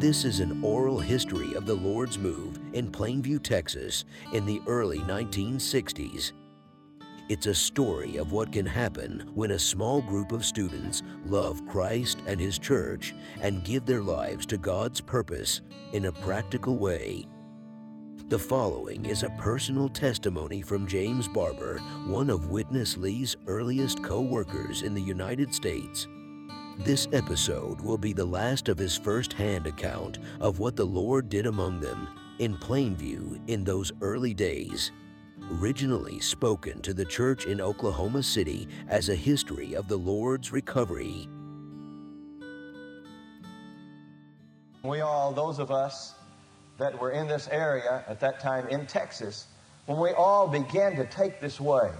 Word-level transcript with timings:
This 0.00 0.24
is 0.24 0.40
an 0.40 0.64
oral 0.64 0.98
history 0.98 1.52
of 1.52 1.66
the 1.66 1.74
Lord's 1.74 2.18
move 2.18 2.58
in 2.72 2.90
Plainview, 2.90 3.42
Texas 3.42 4.06
in 4.32 4.46
the 4.46 4.62
early 4.66 5.00
1960s. 5.00 6.32
It's 7.28 7.44
a 7.44 7.54
story 7.54 8.16
of 8.16 8.32
what 8.32 8.50
can 8.50 8.64
happen 8.64 9.30
when 9.34 9.50
a 9.50 9.58
small 9.58 10.00
group 10.00 10.32
of 10.32 10.42
students 10.42 11.02
love 11.26 11.60
Christ 11.68 12.20
and 12.26 12.40
His 12.40 12.58
church 12.58 13.14
and 13.42 13.62
give 13.62 13.84
their 13.84 14.00
lives 14.00 14.46
to 14.46 14.56
God's 14.56 15.02
purpose 15.02 15.60
in 15.92 16.06
a 16.06 16.12
practical 16.12 16.78
way. 16.78 17.26
The 18.30 18.38
following 18.38 19.04
is 19.04 19.22
a 19.22 19.36
personal 19.36 19.90
testimony 19.90 20.62
from 20.62 20.86
James 20.86 21.28
Barber, 21.28 21.76
one 22.06 22.30
of 22.30 22.48
Witness 22.48 22.96
Lee's 22.96 23.36
earliest 23.46 24.02
co 24.02 24.22
workers 24.22 24.80
in 24.80 24.94
the 24.94 25.02
United 25.02 25.54
States. 25.54 26.08
This 26.84 27.08
episode 27.12 27.78
will 27.82 27.98
be 27.98 28.14
the 28.14 28.24
last 28.24 28.70
of 28.70 28.78
his 28.78 28.96
first 28.96 29.34
hand 29.34 29.66
account 29.66 30.18
of 30.40 30.60
what 30.60 30.76
the 30.76 30.84
Lord 30.84 31.28
did 31.28 31.44
among 31.44 31.78
them 31.78 32.08
in 32.38 32.56
Plainview 32.56 33.38
in 33.48 33.64
those 33.64 33.92
early 34.00 34.32
days 34.32 34.90
originally 35.58 36.20
spoken 36.20 36.80
to 36.80 36.94
the 36.94 37.04
church 37.04 37.44
in 37.44 37.60
Oklahoma 37.60 38.22
City 38.22 38.66
as 38.88 39.08
a 39.10 39.14
history 39.14 39.74
of 39.74 39.88
the 39.88 39.96
Lord's 39.96 40.52
recovery. 40.52 41.28
We 44.82 45.00
all, 45.00 45.32
those 45.32 45.58
of 45.58 45.70
us 45.70 46.14
that 46.78 46.98
were 46.98 47.10
in 47.10 47.28
this 47.28 47.46
area 47.48 48.04
at 48.08 48.20
that 48.20 48.40
time 48.40 48.66
in 48.68 48.86
Texas, 48.86 49.48
when 49.84 49.98
we 49.98 50.10
all 50.10 50.48
began 50.48 50.96
to 50.96 51.04
take 51.04 51.40
this 51.40 51.60
way, 51.60 51.90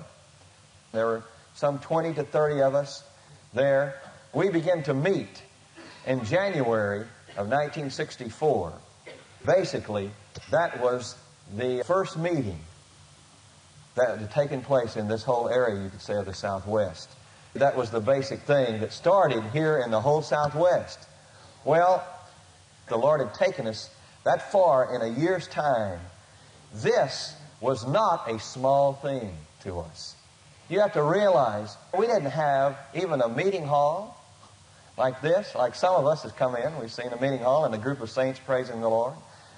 there 0.93 1.07
were 1.07 1.23
some 1.55 1.79
20 1.81 2.15
to 2.15 2.23
30 2.23 2.63
of 2.63 2.75
us 2.75 3.05
there, 3.53 4.01
we 4.33 4.49
began 4.51 4.83
to 4.85 4.95
meet 4.95 5.43
in 6.07 6.25
January 6.25 7.01
of 7.37 7.49
1964. 7.49 8.73
Basically, 9.45 10.11
that 10.51 10.81
was 10.81 11.17
the 11.57 11.83
first 11.85 12.19
meeting 12.19 12.59
that 13.97 14.19
had 14.19 14.31
taken 14.31 14.63
place 14.63 14.97
in 14.97 15.09
this 15.09 15.23
whole 15.25 15.49
area, 15.49 15.83
you 15.83 15.91
could 15.91 16.01
say, 16.01 16.15
of 16.15 16.27
the 16.27 16.35
Southwest. 16.35 17.09
That 17.55 17.77
was 17.77 17.91
the 17.91 18.01
basic 18.01 18.41
thing 18.43 18.81
that 18.81 18.93
started 18.93 19.43
here 19.53 19.79
in 19.79 19.91
the 19.91 20.01
whole 20.01 20.23
Southwest. 20.23 20.99
Well, 21.65 22.07
the 22.89 22.97
Lord 22.97 23.21
had 23.21 23.35
taken 23.35 23.67
us 23.67 23.91
that 24.25 24.53
far 24.53 24.95
in 24.95 25.03
a 25.03 25.21
year's 25.21 25.49
time. 25.49 25.99
This 26.75 27.35
was 27.61 27.87
not 27.87 28.31
a 28.31 28.39
small 28.39 28.93
thing 28.93 29.37
to 29.65 29.81
us. 29.81 30.15
You 30.69 30.81
have 30.81 30.93
to 30.93 31.03
realize 31.03 31.77
we 31.99 32.07
didn't 32.07 32.31
have 32.31 32.79
even 32.95 33.21
a 33.21 33.29
meeting 33.29 33.67
hall 33.67 34.20
like 35.01 35.21
this, 35.21 35.57
like 35.57 35.75
some 35.75 35.97
of 35.97 36.07
us 36.07 36.23
have 36.23 36.37
come 36.37 36.55
in. 36.55 36.79
We've 36.79 36.93
seen 36.93 37.09
a 37.09 37.21
meeting 37.21 37.41
hall 37.41 37.65
and 37.65 37.75
a 37.75 37.79
group 37.79 38.01
of 38.01 38.11
saints 38.11 38.39
praising 38.39 38.81
the 38.81 38.89
Lord. 38.89 39.15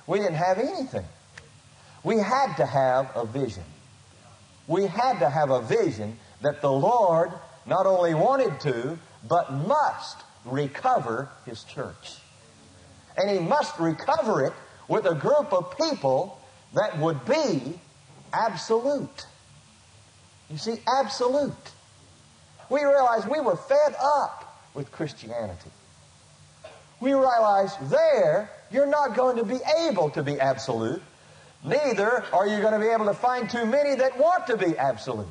We 0.06 0.18
didn't 0.18 0.36
have 0.36 0.58
anything. 0.58 1.04
We 2.02 2.16
had 2.16 2.54
to 2.56 2.64
have 2.64 3.10
a 3.14 3.26
vision 3.26 3.64
we 4.66 4.86
had 4.86 5.18
to 5.18 5.28
have 5.28 5.50
a 5.50 5.60
vision 5.60 6.18
that 6.40 6.60
the 6.60 6.72
Lord 6.72 7.32
not 7.66 7.86
only 7.86 8.14
wanted 8.14 8.60
to, 8.60 8.98
but 9.28 9.52
must 9.52 10.18
recover 10.44 11.28
His 11.46 11.62
church. 11.64 12.16
And 13.16 13.30
He 13.30 13.38
must 13.38 13.78
recover 13.78 14.46
it 14.46 14.52
with 14.88 15.06
a 15.06 15.14
group 15.14 15.52
of 15.52 15.76
people 15.76 16.40
that 16.74 16.98
would 16.98 17.24
be 17.24 17.78
absolute. 18.32 19.26
You 20.50 20.58
see, 20.58 20.76
absolute. 20.98 21.52
We 22.70 22.82
realized 22.82 23.28
we 23.28 23.40
were 23.40 23.56
fed 23.56 23.94
up 24.02 24.41
with 24.74 24.90
Christianity. 24.92 25.70
We 27.00 27.12
realize 27.12 27.76
there, 27.90 28.50
you're 28.70 28.86
not 28.86 29.16
going 29.16 29.36
to 29.36 29.44
be 29.44 29.58
able 29.88 30.10
to 30.10 30.22
be 30.22 30.38
absolute 30.38 31.02
Neither 31.64 32.24
are 32.32 32.46
you 32.46 32.60
going 32.60 32.72
to 32.72 32.80
be 32.80 32.88
able 32.92 33.06
to 33.06 33.14
find 33.14 33.48
too 33.48 33.64
many 33.64 33.94
that 33.94 34.18
want 34.18 34.46
to 34.48 34.56
be 34.56 34.76
absolute. 34.76 35.28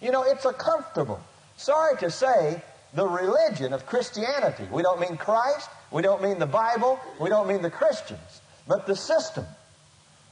You 0.00 0.10
know, 0.10 0.24
it's 0.24 0.44
a 0.44 0.52
comfortable, 0.52 1.20
sorry 1.56 1.96
to 1.98 2.10
say, 2.10 2.60
the 2.94 3.06
religion 3.06 3.72
of 3.72 3.86
Christianity. 3.86 4.64
We 4.70 4.82
don't 4.82 5.00
mean 5.00 5.16
Christ, 5.16 5.70
we 5.90 6.02
don't 6.02 6.22
mean 6.22 6.38
the 6.38 6.46
Bible, 6.46 6.98
we 7.20 7.28
don't 7.28 7.46
mean 7.46 7.62
the 7.62 7.70
Christians, 7.70 8.40
but 8.66 8.86
the 8.86 8.96
system. 8.96 9.46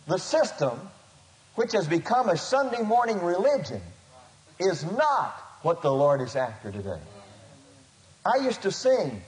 The 0.09 0.19
system, 0.19 0.81
which 1.55 1.73
has 1.73 1.87
become 1.87 2.29
a 2.29 2.37
Sunday 2.37 2.83
morning 2.83 3.23
religion, 3.23 3.81
is 4.59 4.85
not 4.85 5.41
what 5.63 5.83
the 5.83 5.93
Lord 5.93 6.21
is 6.21 6.35
after 6.35 6.73
today. 6.73 6.99
I 8.25 8.37
used 8.37 8.63
to 8.63 8.71
sing 8.71 9.23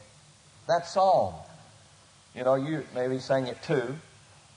that 0.69 0.87
song. 0.87 1.35
You 2.35 2.45
know, 2.45 2.55
you 2.55 2.85
maybe 2.95 3.19
sang 3.19 3.47
it 3.47 3.63
too. 3.63 3.95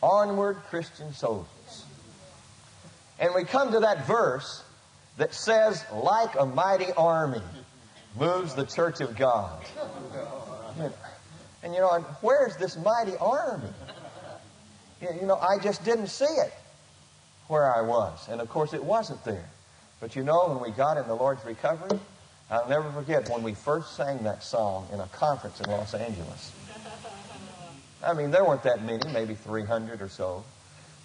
Onward, 0.02 0.58
Christian 0.70 1.14
soldiers. 1.14 1.86
And 3.20 3.34
we 3.34 3.44
come 3.44 3.72
to 3.72 3.80
that 3.80 4.06
verse 4.06 4.64
that 5.18 5.34
says, 5.34 5.84
like 5.92 6.40
a 6.40 6.46
mighty 6.46 6.92
army 6.94 7.42
moves 8.20 8.54
the 8.54 8.66
church 8.66 9.02
of 9.02 9.16
God. 9.16 9.66
And 11.64 11.74
you 11.74 11.80
know, 11.80 12.06
where's 12.22 12.56
this 12.58 12.78
mighty 12.78 13.18
army? 13.18 13.70
You 15.02 15.26
know, 15.26 15.38
I 15.38 15.58
just 15.60 15.84
didn't 15.84 16.08
see 16.08 16.26
it 16.26 16.54
where 17.48 17.74
I 17.74 17.82
was. 17.82 18.28
And 18.30 18.42
of 18.42 18.50
course, 18.50 18.74
it 18.74 18.84
wasn't 18.84 19.24
there. 19.24 19.50
But 20.00 20.16
you 20.16 20.24
know, 20.24 20.48
when 20.50 20.62
we 20.62 20.76
got 20.76 20.98
in 20.98 21.08
the 21.08 21.16
Lord's 21.16 21.44
recovery, 21.46 22.00
I'll 22.50 22.70
never 22.70 22.90
forget 22.92 23.30
when 23.30 23.44
we 23.44 23.54
first 23.54 23.96
sang 23.96 24.24
that 24.24 24.42
song 24.42 24.88
in 24.94 25.00
a 25.00 25.08
conference 25.08 25.60
in 25.60 25.70
Los 25.70 25.94
Angeles. 25.94 26.54
I 28.04 28.14
mean, 28.14 28.32
there 28.32 28.46
weren't 28.46 28.64
that 28.64 28.84
many, 28.86 29.08
maybe 29.12 29.36
300 29.36 30.02
or 30.02 30.08
so. 30.08 30.46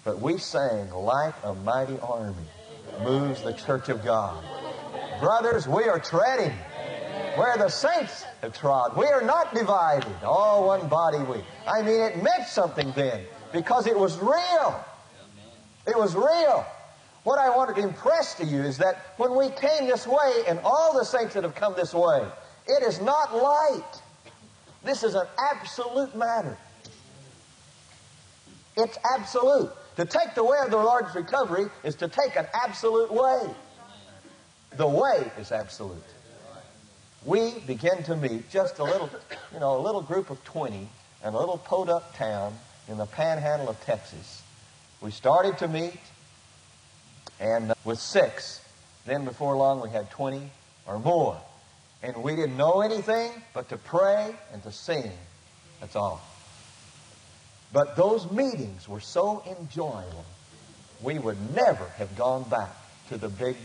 But 0.05 0.21
we 0.21 0.37
sang, 0.37 0.89
like 0.91 1.33
a 1.43 1.53
mighty 1.53 1.99
army 1.99 2.45
moves 3.03 3.41
the 3.41 3.53
church 3.53 3.89
of 3.89 4.03
God. 4.05 4.43
Brothers, 5.19 5.67
we 5.67 5.83
are 5.85 5.99
treading 5.99 6.53
where 7.35 7.57
the 7.57 7.69
saints 7.69 8.23
have 8.41 8.57
trod. 8.57 8.95
We 8.95 9.07
are 9.07 9.21
not 9.21 9.53
divided, 9.53 10.13
all 10.23 10.67
one 10.67 10.87
body 10.87 11.19
we. 11.19 11.43
I 11.67 11.81
mean, 11.81 11.99
it 11.99 12.21
meant 12.21 12.47
something 12.47 12.91
then 12.95 13.25
because 13.51 13.87
it 13.87 13.97
was 13.97 14.17
real. 14.19 14.83
It 15.87 15.97
was 15.97 16.15
real. 16.15 16.65
What 17.23 17.39
I 17.39 17.55
wanted 17.55 17.77
to 17.77 17.83
impress 17.83 18.35
to 18.35 18.45
you 18.45 18.61
is 18.61 18.77
that 18.79 19.13
when 19.17 19.35
we 19.35 19.49
came 19.49 19.87
this 19.87 20.05
way, 20.05 20.43
and 20.47 20.59
all 20.63 20.97
the 20.97 21.05
saints 21.05 21.33
that 21.35 21.43
have 21.43 21.55
come 21.55 21.73
this 21.75 21.93
way, 21.93 22.25
it 22.67 22.83
is 22.83 22.99
not 23.01 23.35
light. 23.35 24.01
This 24.83 25.03
is 25.03 25.15
an 25.15 25.27
absolute 25.51 26.15
matter. 26.15 26.57
It's 28.75 28.97
absolute. 29.15 29.71
To 29.95 30.05
take 30.05 30.35
the 30.35 30.43
way 30.43 30.57
of 30.63 30.71
the 30.71 30.77
Lord's 30.77 31.13
recovery 31.15 31.67
is 31.83 31.95
to 31.95 32.07
take 32.07 32.35
an 32.35 32.47
absolute 32.53 33.13
way. 33.13 33.41
The 34.75 34.87
way 34.87 35.31
is 35.39 35.51
absolute. 35.51 36.03
We 37.25 37.53
begin 37.67 38.03
to 38.03 38.17
meet 38.17 38.49
just 38.49 38.79
a 38.79 38.83
little, 38.83 39.09
you 39.53 39.59
know, 39.59 39.77
a 39.77 39.81
little 39.81 40.01
group 40.01 40.29
of 40.29 40.43
20 40.43 40.75
in 40.75 40.89
a 41.23 41.39
little 41.39 41.59
podunk 41.59 42.03
town 42.15 42.53
in 42.89 42.97
the 42.97 43.05
panhandle 43.05 43.69
of 43.69 43.79
Texas. 43.85 44.41
We 44.99 45.11
started 45.11 45.57
to 45.59 45.67
meet, 45.67 45.99
and 47.43 47.71
uh, 47.71 47.75
with 47.83 47.99
six. 47.99 48.61
Then 49.05 49.25
before 49.25 49.55
long 49.55 49.81
we 49.81 49.89
had 49.89 50.09
20 50.09 50.49
or 50.87 50.97
more. 50.97 51.39
And 52.01 52.23
we 52.23 52.35
didn't 52.35 52.57
know 52.57 52.81
anything 52.81 53.31
but 53.53 53.69
to 53.69 53.77
pray 53.77 54.33
and 54.51 54.63
to 54.63 54.71
sing. 54.71 55.11
That's 55.79 55.95
all. 55.95 56.21
But 57.71 57.95
those 57.95 58.31
meetings 58.31 58.87
were 58.87 58.99
so 58.99 59.43
enjoyable, 59.59 60.25
we 61.01 61.19
would 61.19 61.37
never 61.55 61.85
have 61.97 62.15
gone 62.15 62.43
back 62.43 62.75
to 63.09 63.17
the 63.17 63.29
big, 63.29 63.57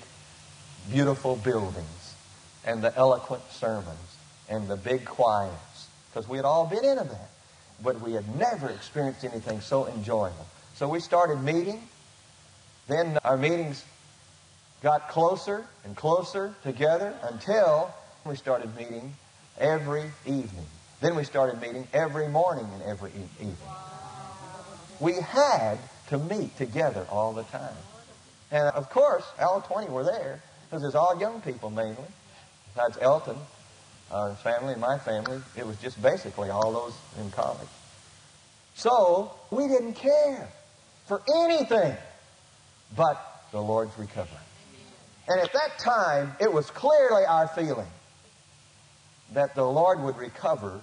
beautiful 0.90 1.36
buildings 1.36 2.14
and 2.64 2.82
the 2.82 2.96
eloquent 2.96 3.42
sermons 3.50 4.16
and 4.48 4.66
the 4.66 4.76
big 4.76 5.04
choirs, 5.04 5.52
because 6.10 6.28
we 6.28 6.38
had 6.38 6.44
all 6.44 6.66
been 6.66 6.84
into 6.84 7.04
that. 7.04 7.30
But 7.82 8.00
we 8.00 8.14
had 8.14 8.34
never 8.36 8.70
experienced 8.70 9.24
anything 9.24 9.60
so 9.60 9.86
enjoyable. 9.86 10.46
So 10.74 10.88
we 10.88 11.00
started 11.00 11.42
meeting. 11.42 11.82
Then 12.88 13.18
our 13.24 13.36
meetings 13.36 13.84
got 14.82 15.08
closer 15.08 15.64
and 15.84 15.94
closer 15.94 16.54
together 16.62 17.14
until 17.22 17.94
we 18.24 18.34
started 18.36 18.74
meeting 18.76 19.14
every 19.58 20.10
evening. 20.24 20.66
Then 21.00 21.14
we 21.14 21.24
started 21.24 21.60
meeting 21.60 21.86
every 21.92 22.28
morning 22.28 22.66
and 22.74 22.82
every 22.82 23.10
e- 23.10 23.40
evening. 23.40 23.56
We 25.00 25.14
had 25.14 25.78
to 26.08 26.18
meet 26.18 26.56
together 26.56 27.06
all 27.10 27.32
the 27.32 27.44
time. 27.44 27.76
And 28.50 28.68
of 28.68 28.88
course, 28.90 29.24
all 29.38 29.60
20 29.60 29.90
were 29.90 30.04
there 30.04 30.42
because 30.68 30.84
it's 30.84 30.94
all 30.94 31.20
young 31.20 31.40
people 31.42 31.70
mainly. 31.70 31.96
Besides 32.74 32.98
Elton, 33.00 33.36
our 34.10 34.34
family, 34.36 34.72
and 34.72 34.80
my 34.80 34.98
family, 34.98 35.40
it 35.56 35.66
was 35.66 35.76
just 35.76 36.00
basically 36.00 36.48
all 36.50 36.72
those 36.72 36.94
in 37.20 37.30
college. 37.30 37.68
So 38.74 39.32
we 39.50 39.68
didn't 39.68 39.94
care 39.94 40.48
for 41.06 41.20
anything 41.44 41.96
but 42.96 43.44
the 43.52 43.60
Lord's 43.60 43.96
recovery. 43.98 44.38
And 45.28 45.40
at 45.40 45.52
that 45.52 45.78
time, 45.78 46.34
it 46.40 46.52
was 46.52 46.70
clearly 46.70 47.24
our 47.26 47.48
feeling 47.48 47.86
that 49.32 49.54
the 49.54 49.64
Lord 49.64 50.00
would 50.00 50.16
recover 50.16 50.80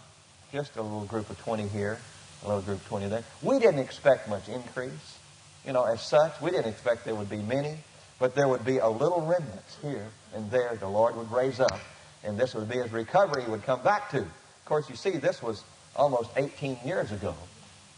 just 0.52 0.76
a 0.76 0.82
little 0.82 1.06
group 1.06 1.30
of 1.30 1.40
20 1.40 1.68
here 1.68 2.00
a 2.46 2.48
little 2.48 2.62
group 2.62 2.86
20 2.86 3.08
there. 3.08 3.24
We 3.42 3.60
didn't 3.60 3.80
expect 3.80 4.30
much 4.30 4.48
increase, 4.48 5.20
you 5.66 5.74
know, 5.74 5.84
as 5.84 6.02
such. 6.02 6.40
We 6.42 6.52
didn't 6.52 6.68
expect 6.68 7.06
there 7.06 7.16
would 7.16 7.30
be 7.30 7.42
many, 7.42 7.78
but 8.20 8.36
there 8.36 8.48
would 8.48 8.66
be 8.66 8.78
a 8.78 8.88
little 8.88 9.22
remnant 9.22 9.64
here 9.82 10.08
and 10.34 10.50
there 10.52 10.76
the 10.80 10.88
Lord 10.88 11.16
would 11.16 11.32
raise 11.32 11.60
up, 11.60 11.80
and 12.24 12.38
this 12.38 12.54
would 12.54 12.70
be 12.70 12.78
his 12.78 12.92
recovery 12.92 13.44
he 13.44 13.50
would 13.50 13.64
come 13.64 13.82
back 13.82 14.12
to. 14.12 14.20
Of 14.20 14.66
course, 14.66 14.90
you 14.90 14.96
see, 14.96 15.12
this 15.12 15.42
was 15.42 15.64
almost 15.96 16.30
18 16.36 16.80
years 16.86 17.12
ago, 17.12 17.36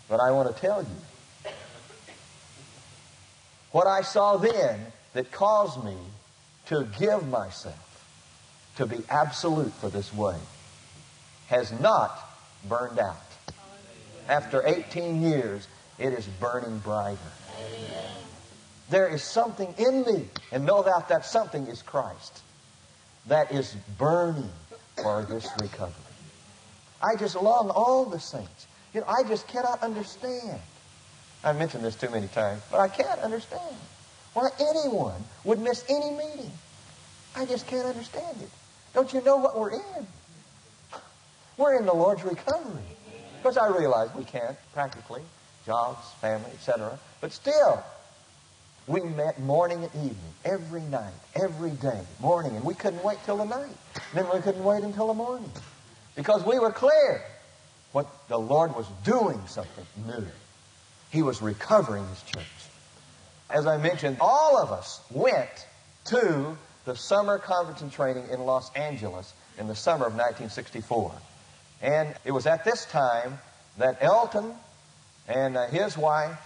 but 0.07 0.19
I 0.19 0.31
want 0.31 0.53
to 0.53 0.61
tell 0.61 0.81
you 0.81 0.89
what 3.71 3.87
I 3.87 4.01
saw 4.01 4.37
then 4.37 4.79
that 5.13 5.31
caused 5.31 5.83
me 5.83 5.97
to 6.67 6.87
give 6.99 7.27
myself 7.27 8.05
to 8.77 8.85
be 8.85 8.97
absolute 9.09 9.73
for 9.73 9.89
this 9.89 10.13
way 10.13 10.35
has 11.47 11.71
not 11.79 12.19
burned 12.67 12.99
out. 12.99 13.15
After 14.27 14.65
18 14.65 15.21
years, 15.21 15.67
it 15.97 16.13
is 16.13 16.27
burning 16.39 16.79
brighter. 16.79 17.17
There 18.89 19.07
is 19.07 19.23
something 19.23 19.73
in 19.77 20.01
me, 20.03 20.29
and 20.51 20.65
no 20.65 20.83
doubt 20.83 21.09
that 21.09 21.25
something 21.25 21.67
is 21.67 21.81
Christ, 21.81 22.41
that 23.27 23.51
is 23.51 23.75
burning 23.97 24.49
for 25.01 25.23
this 25.23 25.47
recovery. 25.59 25.93
I 27.01 27.15
just 27.15 27.35
long 27.35 27.69
all 27.69 28.05
the 28.05 28.19
saints. 28.19 28.67
You 28.93 29.01
know, 29.01 29.07
I 29.07 29.23
just 29.27 29.47
cannot 29.47 29.83
understand. 29.83 30.59
I've 31.43 31.57
mentioned 31.57 31.83
this 31.83 31.95
too 31.95 32.09
many 32.09 32.27
times, 32.27 32.61
but 32.71 32.79
I 32.79 32.87
can't 32.87 33.19
understand 33.21 33.75
why 34.33 34.49
anyone 34.59 35.23
would 35.43 35.59
miss 35.59 35.83
any 35.89 36.11
meeting. 36.11 36.51
I 37.35 37.45
just 37.45 37.67
can't 37.67 37.85
understand 37.85 38.37
it. 38.41 38.49
Don't 38.93 39.13
you 39.13 39.21
know 39.21 39.37
what 39.37 39.59
we're 39.59 39.71
in? 39.71 40.07
We're 41.57 41.77
in 41.77 41.85
the 41.85 41.93
Lord's 41.93 42.23
recovery. 42.23 42.83
Because 43.37 43.57
I 43.57 43.67
realize 43.67 44.09
we 44.15 44.23
can't, 44.23 44.57
practically, 44.73 45.21
jobs, 45.65 46.05
family, 46.21 46.49
etc. 46.51 46.97
But 47.21 47.31
still, 47.31 47.83
we 48.87 49.01
met 49.01 49.39
morning 49.39 49.83
and 49.83 49.93
evening, 49.95 50.33
every 50.43 50.81
night, 50.81 51.13
every 51.35 51.71
day, 51.71 52.01
morning, 52.19 52.55
and 52.55 52.65
we 52.65 52.73
couldn't 52.73 53.03
wait 53.03 53.17
till 53.25 53.37
the 53.37 53.45
night. 53.45 53.75
Then 54.13 54.25
we 54.33 54.39
couldn't 54.41 54.63
wait 54.63 54.83
until 54.83 55.07
the 55.07 55.13
morning. 55.13 55.51
Because 56.15 56.43
we 56.43 56.57
were 56.57 56.71
clear 56.71 57.21
what 57.91 58.07
the 58.27 58.37
Lord 58.37 58.75
was 58.75 58.87
doing 59.03 59.39
something 59.47 59.85
new. 60.05 60.25
He 61.11 61.21
was 61.21 61.41
recovering 61.41 62.07
his 62.07 62.21
church. 62.23 62.43
As 63.49 63.65
I 63.65 63.77
mentioned, 63.77 64.17
all 64.19 64.57
of 64.57 64.71
us 64.71 65.01
went 65.09 65.67
to 66.05 66.57
the 66.85 66.95
summer 66.95 67.37
conference 67.37 67.81
and 67.81 67.91
training 67.91 68.25
in 68.31 68.41
Los 68.41 68.73
Angeles 68.73 69.33
in 69.57 69.67
the 69.67 69.75
summer 69.75 70.05
of 70.05 70.13
1964. 70.13 71.13
And 71.81 72.13
it 72.25 72.31
was 72.31 72.45
at 72.45 72.65
this 72.65 72.85
time 72.85 73.39
that 73.77 73.97
Elton 74.01 74.53
and 75.27 75.57
uh, 75.57 75.67
his 75.67 75.97
wife 75.97 76.39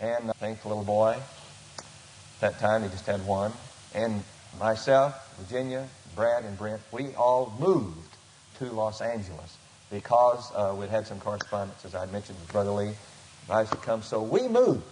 and 0.00 0.30
I 0.30 0.32
think 0.34 0.62
the 0.62 0.68
little 0.68 0.84
boy, 0.84 1.16
that 2.40 2.58
time 2.58 2.82
he 2.82 2.88
just 2.88 3.06
had 3.06 3.24
one, 3.26 3.52
and 3.94 4.22
myself, 4.58 5.36
Virginia, 5.38 5.88
Brad, 6.14 6.44
and 6.44 6.58
Brent, 6.58 6.80
we 6.92 7.14
all 7.14 7.54
moved 7.58 8.16
to 8.58 8.66
Los 8.66 9.00
Angeles 9.00 9.56
because 9.90 10.50
uh, 10.54 10.74
we'd 10.76 10.90
had 10.90 11.06
some 11.06 11.20
correspondence, 11.20 11.84
as 11.84 11.94
I 11.94 12.06
mentioned 12.06 12.38
with 12.40 12.50
Brother 12.52 12.70
Lee, 12.70 12.92
advised 13.44 13.72
to 13.72 13.76
come. 13.78 14.02
So 14.02 14.22
we 14.22 14.48
moved 14.48 14.82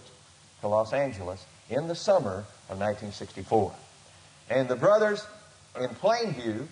to 0.61 0.67
Los 0.67 0.93
Angeles 0.93 1.43
in 1.69 1.87
the 1.87 1.95
summer 1.95 2.45
of 2.69 2.79
1964. 2.79 3.73
And 4.49 4.67
the 4.67 4.75
brothers 4.75 5.25
in 5.79 5.89
Plainview 5.89 6.67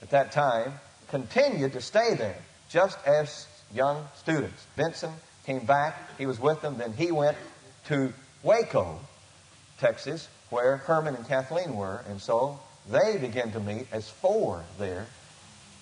at 0.00 0.10
that 0.10 0.32
time 0.32 0.72
continued 1.08 1.74
to 1.74 1.82
stay 1.82 2.14
there 2.14 2.38
just 2.70 2.98
as 3.06 3.46
young 3.74 4.08
students. 4.16 4.66
Benson 4.76 5.12
came 5.44 5.64
back, 5.66 6.16
he 6.16 6.26
was 6.26 6.40
with 6.40 6.62
them, 6.62 6.78
then 6.78 6.92
he 6.94 7.10
went 7.10 7.36
to 7.86 8.12
Waco, 8.42 8.98
Texas, 9.78 10.28
where 10.50 10.78
Herman 10.78 11.14
and 11.14 11.28
Kathleen 11.28 11.76
were, 11.76 12.02
and 12.08 12.20
so 12.20 12.58
they 12.90 13.18
began 13.18 13.52
to 13.52 13.60
meet 13.60 13.86
as 13.92 14.08
four 14.08 14.64
there 14.78 15.06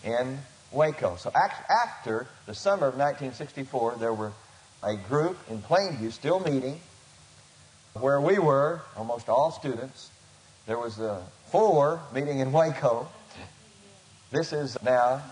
in 0.05 0.39
Waco. 0.73 1.17
So 1.17 1.31
after 1.35 2.27
the 2.47 2.55
summer 2.55 2.89
of 2.89 2.95
1964, 2.95 3.97
there 3.99 4.13
were 4.13 4.33
a 4.83 4.97
group 4.97 5.37
in 5.49 5.63
Plainview 5.63 6.13
still 6.13 6.41
meeting 6.41 6.81
where 7.95 8.21
we 8.21 8.39
were, 8.39 8.83
almost 8.97 9.29
all 9.29 9.51
students, 9.51 10.11
there 10.67 10.79
was 10.79 10.99
a 10.99 11.23
four 11.51 12.01
meeting 12.13 12.41
in 12.41 12.53
Waco. 12.53 13.09
This 14.31 14.53
is 14.53 14.77
now 14.83 15.23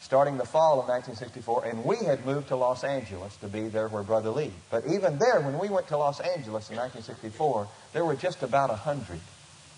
starting 0.00 0.36
the 0.36 0.44
fall 0.44 0.78
of 0.78 0.88
1964, 0.88 1.64
and 1.64 1.84
we 1.84 1.96
had 1.96 2.24
moved 2.24 2.48
to 2.48 2.56
Los 2.56 2.84
Angeles 2.84 3.34
to 3.38 3.48
be 3.48 3.68
there 3.68 3.88
where 3.88 4.02
Brother 4.02 4.30
Lee. 4.30 4.52
But 4.70 4.84
even 4.86 5.18
there, 5.18 5.40
when 5.40 5.58
we 5.58 5.68
went 5.68 5.88
to 5.88 5.96
Los 5.96 6.20
Angeles 6.20 6.70
in 6.70 6.76
1964, 6.76 7.66
there 7.92 8.04
were 8.04 8.14
just 8.14 8.42
about 8.42 8.70
a 8.70 8.76
hundred. 8.76 9.20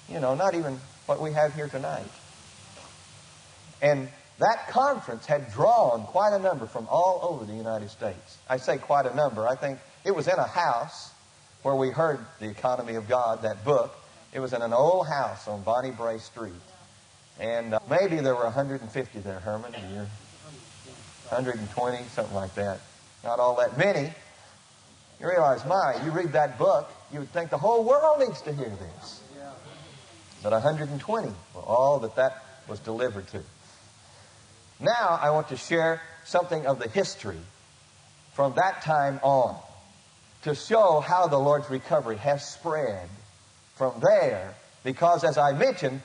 You 0.09 0.21
know, 0.21 0.35
not 0.35 0.55
even 0.55 0.81
what 1.07 1.21
we 1.21 1.33
have 1.33 1.55
here 1.55 1.69
tonight. 1.69 2.11
And 3.81 4.09
that 4.39 4.69
conference 4.69 5.27
had 5.27 5.51
drawn 5.53 6.05
quite 6.05 6.33
a 6.33 6.39
number 6.39 6.67
from 6.67 6.87
all 6.89 7.21
over 7.23 7.45
the 7.45 7.57
United 7.57 7.91
States. 7.91 8.39
I 8.49 8.57
say 8.57 8.79
quite 8.79 9.07
a 9.07 9.15
number. 9.15 9.49
I 9.49 9.57
think 9.57 9.79
it 10.05 10.15
was 10.15 10.29
in 10.29 10.39
a 10.39 10.47
house 10.47 11.13
where 11.63 11.75
we 11.75 11.91
heard 11.91 12.21
The 12.41 12.49
Economy 12.49 12.95
of 12.95 13.09
God, 13.09 13.43
that 13.43 13.65
book. 13.65 13.95
It 14.33 14.41
was 14.41 14.53
in 14.53 14.63
an 14.63 14.73
old 14.73 15.09
house 15.09 15.49
on 15.49 15.63
Bonnie 15.63 15.91
Brae 15.91 16.19
Street. 16.19 16.53
And 17.41 17.75
uh, 17.75 17.81
maybe 17.91 18.21
there 18.21 18.35
were 18.35 18.45
150 18.45 19.19
there, 19.21 19.41
Herman, 19.41 19.75
a 19.75 19.93
year. 19.93 20.07
120, 21.31 22.05
something 22.09 22.35
like 22.35 22.55
that. 22.55 22.81
Not 23.25 23.41
all 23.41 23.57
that 23.57 23.77
many. 23.77 24.13
You 25.21 25.29
realize, 25.29 25.65
my, 25.67 26.01
you 26.05 26.13
read 26.13 26.33
that 26.33 26.59
book, 26.59 26.91
you 27.13 27.19
would 27.21 27.31
think 27.33 27.51
the 27.51 27.59
whole 27.59 27.85
world 27.85 28.21
needs 28.21 28.41
to 28.43 28.53
hear 28.53 28.71
this. 28.71 29.23
But 30.43 30.53
120 30.53 31.29
were 31.55 31.61
all 31.61 31.99
that 32.01 32.15
that 32.15 32.45
was 32.69 32.79
delivered 32.79 33.27
to. 33.29 33.43
Now 34.81 35.19
I 35.21 35.31
want 35.31 35.49
to 35.49 35.57
share 35.57 36.01
something 36.25 36.67
of 36.67 36.79
the 36.79 36.89
history 36.89 37.41
from 38.35 38.55
that 38.55 38.83
time 38.83 39.19
on 39.23 39.57
to 40.43 40.55
show 40.55 41.01
how 41.01 41.27
the 41.27 41.39
Lord's 41.39 41.69
recovery 41.69 42.17
has 42.19 42.47
spread 42.49 43.09
from 43.75 44.01
there 44.01 44.55
because, 44.85 45.25
as 45.25 45.37
I 45.37 45.53
mentioned, 45.53 46.01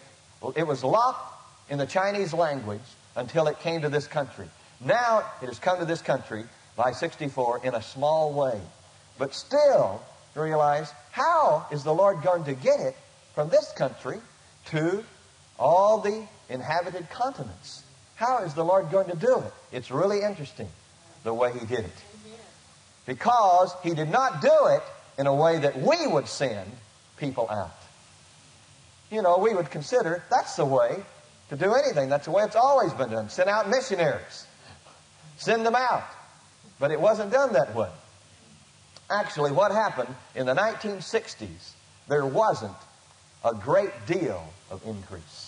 it 0.55 0.65
was 0.65 0.83
locked 0.83 1.39
in 1.69 1.77
the 1.77 1.85
Chinese 1.85 2.33
language 2.33 2.81
until 3.15 3.47
it 3.47 3.59
came 3.59 3.81
to 3.81 3.89
this 3.89 4.07
country. 4.07 4.49
Now 4.83 5.23
it 5.41 5.45
has 5.45 5.59
come 5.59 5.79
to 5.79 5.85
this 5.85 6.01
country 6.01 6.45
by 6.75 6.91
64 6.91 7.61
in 7.63 7.75
a 7.75 7.81
small 7.81 8.33
way. 8.33 8.59
But 9.19 9.35
still, 9.35 10.01
realize 10.35 10.91
how 11.11 11.67
is 11.71 11.83
the 11.83 11.93
Lord 11.93 12.23
going 12.23 12.45
to 12.45 12.53
get 12.53 12.79
it 12.79 12.95
from 13.35 13.49
this 13.49 13.71
country 13.73 14.17
to 14.67 15.03
all 15.59 15.99
the 15.99 16.25
inhabited 16.49 17.09
continents? 17.11 17.83
How 18.23 18.37
is 18.45 18.53
the 18.53 18.63
Lord 18.63 18.89
going 18.89 19.09
to 19.09 19.17
do 19.17 19.39
it? 19.39 19.53
It's 19.73 19.91
really 19.91 20.21
interesting 20.21 20.69
the 21.25 21.33
way 21.33 21.51
He 21.51 21.65
did 21.65 21.79
it. 21.79 22.03
Because 23.05 23.73
He 23.83 23.93
did 23.93 24.09
not 24.09 24.41
do 24.41 24.67
it 24.67 24.81
in 25.17 25.27
a 25.27 25.35
way 25.35 25.59
that 25.59 25.77
we 25.77 26.07
would 26.07 26.29
send 26.29 26.71
people 27.17 27.49
out. 27.49 27.75
You 29.11 29.23
know, 29.23 29.39
we 29.39 29.53
would 29.53 29.69
consider 29.69 30.23
that's 30.31 30.55
the 30.55 30.63
way 30.63 31.03
to 31.49 31.57
do 31.57 31.73
anything. 31.73 32.07
That's 32.07 32.23
the 32.23 32.31
way 32.31 32.43
it's 32.43 32.55
always 32.55 32.93
been 32.93 33.09
done. 33.09 33.27
Send 33.27 33.49
out 33.49 33.69
missionaries, 33.69 34.47
send 35.35 35.65
them 35.65 35.75
out. 35.75 36.05
But 36.79 36.91
it 36.91 37.01
wasn't 37.01 37.29
done 37.29 37.51
that 37.53 37.75
way. 37.75 37.89
Actually, 39.11 39.51
what 39.51 39.73
happened 39.73 40.15
in 40.33 40.45
the 40.45 40.55
1960s, 40.55 41.73
there 42.07 42.25
wasn't 42.25 42.77
a 43.43 43.53
great 43.53 43.91
deal 44.07 44.47
of 44.71 44.81
increase. 44.87 45.42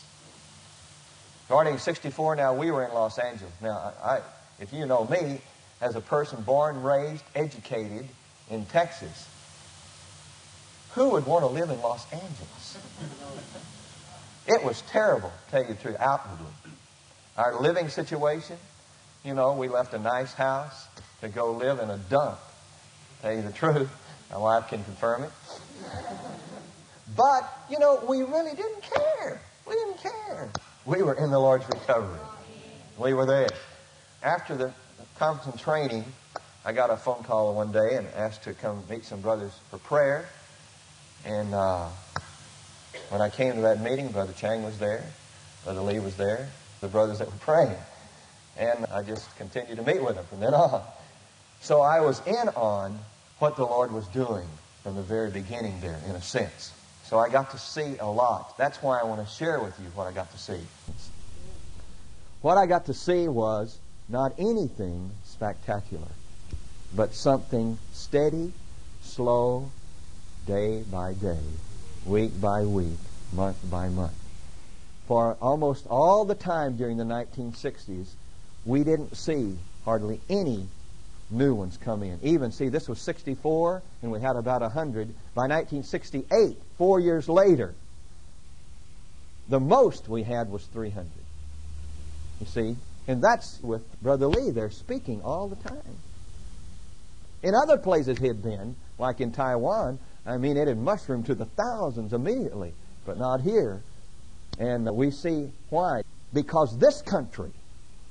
Starting 1.45 1.73
in 1.73 1.79
64, 1.79 2.35
now 2.35 2.53
we 2.53 2.71
were 2.71 2.83
in 2.85 2.93
Los 2.93 3.19
Angeles. 3.19 3.53
Now, 3.61 3.93
I, 4.03 4.21
if 4.59 4.73
you 4.73 4.85
know 4.87 5.05
me, 5.05 5.39
as 5.79 5.95
a 5.95 6.01
person 6.01 6.41
born, 6.41 6.81
raised, 6.81 7.23
educated 7.35 8.07
in 8.49 8.65
Texas, 8.65 9.29
who 10.93 11.09
would 11.09 11.25
want 11.27 11.43
to 11.43 11.47
live 11.47 11.69
in 11.69 11.79
Los 11.81 12.11
Angeles? 12.11 12.77
It 14.47 14.63
was 14.63 14.81
terrible, 14.89 15.29
to 15.29 15.51
tell 15.51 15.61
you 15.61 15.75
the 15.75 15.81
truth, 15.81 15.97
outwardly. 15.99 16.45
Our 17.37 17.59
living 17.61 17.89
situation, 17.89 18.57
you 19.23 19.33
know, 19.33 19.53
we 19.53 19.67
left 19.67 19.93
a 19.93 19.99
nice 19.99 20.33
house 20.33 20.87
to 21.21 21.29
go 21.29 21.51
live 21.51 21.79
in 21.79 21.89
a 21.89 21.97
dump. 21.97 22.39
Tell 23.21 23.33
you 23.33 23.41
the 23.41 23.51
truth, 23.51 23.91
my 24.31 24.37
wife 24.37 24.67
can 24.69 24.83
confirm 24.83 25.23
it. 25.23 25.31
But, 27.15 27.53
you 27.69 27.77
know, 27.77 28.03
we 28.07 28.21
really 28.21 28.55
didn't 28.55 28.81
care. 28.81 29.41
We 29.67 29.73
didn't 29.73 29.97
care. 29.97 30.49
We 30.85 31.01
were 31.01 31.15
in 31.15 31.31
the 31.31 31.39
Lord's 31.39 31.67
recovery. 31.67 32.19
We 32.99 33.15
were 33.15 33.25
there. 33.25 33.49
After 34.21 34.55
the 34.55 34.71
conference 35.17 35.51
and 35.51 35.59
training, 35.59 36.05
I 36.63 36.73
got 36.73 36.91
a 36.91 36.97
phone 36.97 37.23
call 37.23 37.55
one 37.55 37.71
day 37.71 37.95
and 37.95 38.07
asked 38.15 38.43
to 38.43 38.53
come 38.53 38.83
meet 38.87 39.03
some 39.03 39.19
brothers 39.19 39.51
for 39.71 39.79
prayer. 39.79 40.29
And 41.25 41.55
uh, 41.55 41.87
when 43.09 43.19
I 43.19 43.29
came 43.29 43.55
to 43.55 43.61
that 43.61 43.81
meeting, 43.81 44.09
Brother 44.09 44.33
Chang 44.33 44.61
was 44.61 44.77
there, 44.77 45.03
Brother 45.63 45.81
Lee 45.81 45.97
was 45.97 46.17
there, 46.17 46.49
the 46.81 46.87
brothers 46.87 47.17
that 47.17 47.31
were 47.31 47.39
praying. 47.39 47.77
And 48.55 48.85
I 48.93 49.01
just 49.01 49.35
continued 49.37 49.77
to 49.77 49.83
meet 49.83 50.03
with 50.03 50.17
them 50.17 50.25
from 50.25 50.39
then 50.39 50.53
on. 50.53 50.83
So 51.61 51.81
I 51.81 52.01
was 52.01 52.21
in 52.27 52.49
on 52.49 52.99
what 53.39 53.55
the 53.55 53.65
Lord 53.65 53.91
was 53.91 54.07
doing 54.09 54.47
from 54.83 54.95
the 54.95 55.01
very 55.01 55.31
beginning 55.31 55.81
there, 55.81 55.99
in 56.07 56.11
a 56.11 56.21
sense. 56.21 56.74
So 57.05 57.19
I 57.19 57.29
got 57.29 57.51
to 57.51 57.59
see 57.59 57.97
a 57.99 58.07
lot. 58.07 58.57
That's 58.57 58.81
why 58.81 58.99
I 58.99 59.03
want 59.03 59.25
to 59.25 59.31
share 59.31 59.59
with 59.59 59.79
you 59.79 59.85
what 59.93 60.07
I 60.07 60.11
got 60.11 60.31
to 60.31 60.37
see. 60.39 60.59
What 62.41 62.57
I 62.57 62.65
got 62.65 62.87
to 62.87 62.93
see 62.95 63.27
was 63.27 63.77
not 64.09 64.33
anything 64.39 65.11
spectacular, 65.23 66.07
but 66.95 67.13
something 67.13 67.77
steady, 67.93 68.53
slow, 69.03 69.69
day 70.47 70.83
by 70.91 71.13
day, 71.13 71.39
week 72.05 72.39
by 72.41 72.63
week, 72.63 72.97
month 73.33 73.57
by 73.69 73.89
month. 73.89 74.13
For 75.07 75.37
almost 75.39 75.85
all 75.87 76.25
the 76.25 76.35
time 76.35 76.75
during 76.75 76.97
the 76.97 77.03
1960s, 77.03 78.07
we 78.65 78.83
didn't 78.83 79.15
see 79.15 79.57
hardly 79.83 80.19
any 80.27 80.67
new 81.29 81.53
ones 81.53 81.77
come 81.77 82.01
in. 82.01 82.19
Even, 82.23 82.51
see, 82.51 82.69
this 82.69 82.89
was 82.89 82.99
64, 82.99 83.83
and 84.01 84.11
we 84.11 84.21
had 84.21 84.35
about 84.35 84.61
100. 84.61 85.07
By 85.35 85.47
1968, 85.47 86.57
four 86.77 86.99
years 86.99 87.27
later, 87.29 87.73
the 89.47 89.59
most 89.59 90.07
we 90.07 90.23
had 90.23 90.49
was 90.49 90.65
300. 90.65 91.07
You 92.39 92.45
see? 92.47 92.75
And 93.07 93.21
that's 93.21 93.59
with 93.61 93.83
Brother 94.01 94.27
Lee. 94.27 94.49
They're 94.49 94.71
speaking 94.71 95.21
all 95.21 95.47
the 95.47 95.55
time. 95.55 95.97
In 97.43 97.53
other 97.53 97.77
places 97.77 98.17
he'd 98.17 98.41
been, 98.41 98.75
like 98.97 99.21
in 99.21 99.31
Taiwan, 99.31 99.99
I 100.25 100.37
mean, 100.37 100.57
it 100.57 100.67
had 100.67 100.77
mushroomed 100.79 101.27
to 101.27 101.35
the 101.35 101.45
thousands 101.45 102.13
immediately, 102.13 102.73
but 103.05 103.19
not 103.19 103.41
here. 103.41 103.83
And 104.57 104.89
we 104.95 105.11
see 105.11 105.51
why. 105.69 106.01
Because 106.33 106.77
this 106.79 107.01
country 107.03 107.51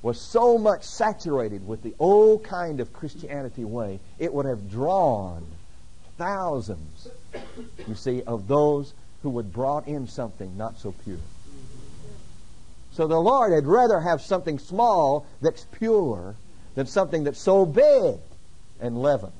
was 0.01 0.21
so 0.21 0.57
much 0.57 0.83
saturated 0.83 1.67
with 1.67 1.83
the 1.83 1.95
old 1.99 2.43
kind 2.43 2.79
of 2.79 2.93
Christianity 2.93 3.65
way, 3.65 3.99
it 4.19 4.33
would 4.33 4.45
have 4.45 4.69
drawn 4.69 5.45
thousands, 6.17 7.07
you 7.87 7.95
see, 7.95 8.21
of 8.23 8.47
those 8.47 8.93
who 9.23 9.35
had 9.37 9.51
brought 9.51 9.87
in 9.87 10.07
something 10.07 10.55
not 10.57 10.77
so 10.79 10.93
pure. 11.03 11.17
So 12.91 13.07
the 13.07 13.19
Lord 13.19 13.51
had 13.51 13.67
rather 13.67 13.99
have 13.99 14.21
something 14.21 14.57
small 14.57 15.25
that's 15.41 15.65
pure 15.71 16.35
than 16.75 16.85
something 16.85 17.23
that's 17.23 17.39
so 17.39 17.65
big 17.65 18.19
and 18.79 19.01
leavened. 19.01 19.33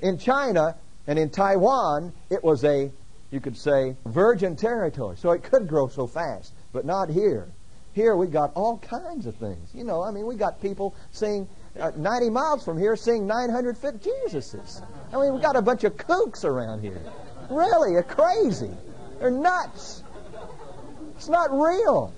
In 0.00 0.18
China 0.18 0.76
and 1.06 1.18
in 1.18 1.30
Taiwan, 1.30 2.12
it 2.28 2.44
was 2.44 2.64
a, 2.64 2.90
you 3.30 3.40
could 3.40 3.56
say, 3.56 3.96
virgin 4.04 4.56
territory. 4.56 5.16
So 5.16 5.30
it 5.30 5.42
could 5.42 5.66
grow 5.66 5.88
so 5.88 6.06
fast, 6.06 6.52
but 6.72 6.84
not 6.84 7.08
here. 7.08 7.48
Here 7.94 8.14
we 8.14 8.26
got 8.26 8.52
all 8.54 8.78
kinds 8.78 9.26
of 9.26 9.36
things. 9.36 9.70
You 9.74 9.84
know, 9.84 10.02
I 10.02 10.10
mean, 10.10 10.26
we 10.26 10.34
got 10.34 10.60
people 10.60 10.94
seeing 11.12 11.48
uh, 11.78 11.92
90 11.96 12.30
miles 12.30 12.64
from 12.64 12.78
here 12.78 12.96
seeing 12.96 13.26
900 13.26 13.76
fit 13.76 14.00
Jesuses. 14.00 14.82
I 15.12 15.20
mean, 15.20 15.34
we 15.34 15.40
got 15.40 15.56
a 15.56 15.62
bunch 15.62 15.84
of 15.84 15.96
kooks 15.96 16.44
around 16.44 16.82
here. 16.82 17.00
Really, 17.50 17.94
they're 17.94 18.02
crazy. 18.02 18.70
They're 19.18 19.30
nuts. 19.30 20.02
It's 21.16 21.28
not 21.28 21.50
real. 21.52 22.12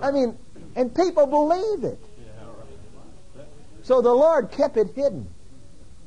I 0.00 0.10
mean, 0.10 0.36
and 0.74 0.94
people 0.94 1.26
believe 1.26 1.84
it. 1.84 1.98
So 3.82 4.00
the 4.00 4.12
Lord 4.12 4.50
kept 4.50 4.76
it 4.76 4.94
hidden 4.94 5.28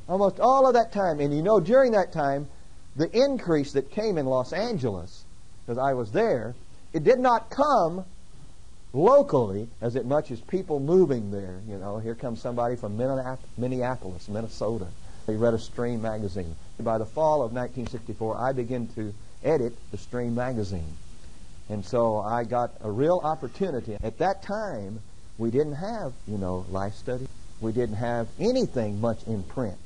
almost 0.07 0.39
all 0.39 0.67
of 0.67 0.73
that 0.73 0.91
time. 0.91 1.19
And 1.19 1.35
you 1.35 1.41
know, 1.41 1.59
during 1.59 1.91
that 1.93 2.11
time, 2.11 2.47
the 2.95 3.09
increase 3.11 3.73
that 3.73 3.91
came 3.91 4.17
in 4.17 4.25
Los 4.25 4.53
Angeles, 4.53 5.25
because 5.65 5.77
I 5.77 5.93
was 5.93 6.11
there, 6.11 6.55
it 6.93 7.03
did 7.03 7.19
not 7.19 7.49
come 7.49 8.05
locally 8.93 9.67
as 9.81 9.95
it 9.95 10.05
much 10.05 10.31
as 10.31 10.39
people 10.39 10.79
moving 10.79 11.31
there. 11.31 11.59
You 11.67 11.77
know, 11.77 11.97
here 11.97 12.15
comes 12.15 12.41
somebody 12.41 12.75
from 12.75 12.95
Minneapolis, 13.57 14.29
Minnesota. 14.29 14.87
They 15.25 15.35
read 15.35 15.53
a 15.53 15.59
Stream 15.59 16.01
magazine. 16.01 16.55
By 16.79 16.97
the 16.97 17.05
fall 17.05 17.41
of 17.43 17.53
1964, 17.53 18.37
I 18.37 18.51
began 18.51 18.87
to 18.95 19.13
edit 19.43 19.73
the 19.91 19.97
Stream 19.97 20.35
magazine. 20.35 20.97
And 21.69 21.83
so 21.83 22.19
I 22.19 22.43
got 22.43 22.71
a 22.81 22.91
real 22.91 23.21
opportunity. 23.23 23.97
At 24.03 24.19
that 24.19 24.43
time, 24.43 24.99
we 25.37 25.49
didn't 25.49 25.75
have, 25.75 26.13
you 26.27 26.37
know, 26.37 26.65
life 26.69 26.93
study. 26.95 27.27
We 27.61 27.71
didn't 27.71 27.95
have 27.95 28.27
anything 28.39 28.99
much 28.99 29.23
in 29.25 29.43
print. 29.43 29.79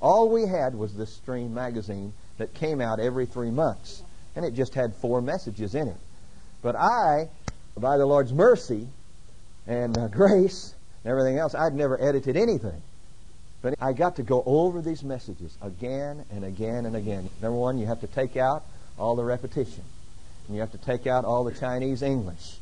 All 0.00 0.30
we 0.30 0.46
had 0.46 0.74
was 0.74 0.94
this 0.94 1.12
Stream 1.12 1.52
magazine 1.52 2.14
that 2.38 2.54
came 2.54 2.80
out 2.80 2.98
every 2.98 3.26
three 3.26 3.50
months. 3.50 4.02
And 4.34 4.46
it 4.46 4.54
just 4.54 4.74
had 4.74 4.94
four 4.94 5.20
messages 5.20 5.74
in 5.74 5.88
it. 5.88 5.96
But 6.62 6.76
I, 6.76 7.28
by 7.76 7.96
the 7.96 8.06
Lord's 8.06 8.32
mercy 8.32 8.88
and 9.66 9.96
uh, 9.96 10.08
grace 10.08 10.74
and 11.04 11.10
everything 11.10 11.38
else, 11.38 11.54
I'd 11.54 11.74
never 11.74 12.00
edited 12.00 12.36
anything. 12.36 12.82
But 13.62 13.74
I 13.80 13.92
got 13.92 14.16
to 14.16 14.22
go 14.22 14.42
over 14.44 14.82
these 14.82 15.04
messages 15.04 15.56
again 15.62 16.24
and 16.30 16.44
again 16.44 16.84
and 16.84 16.96
again. 16.96 17.30
Number 17.40 17.56
one, 17.56 17.78
you 17.78 17.86
have 17.86 18.00
to 18.00 18.08
take 18.08 18.36
out 18.36 18.64
all 18.98 19.14
the 19.14 19.24
repetition. 19.24 19.84
And 20.46 20.56
you 20.56 20.60
have 20.60 20.72
to 20.72 20.78
take 20.78 21.06
out 21.06 21.24
all 21.24 21.44
the 21.44 21.52
Chinese 21.52 22.02
English 22.02 22.56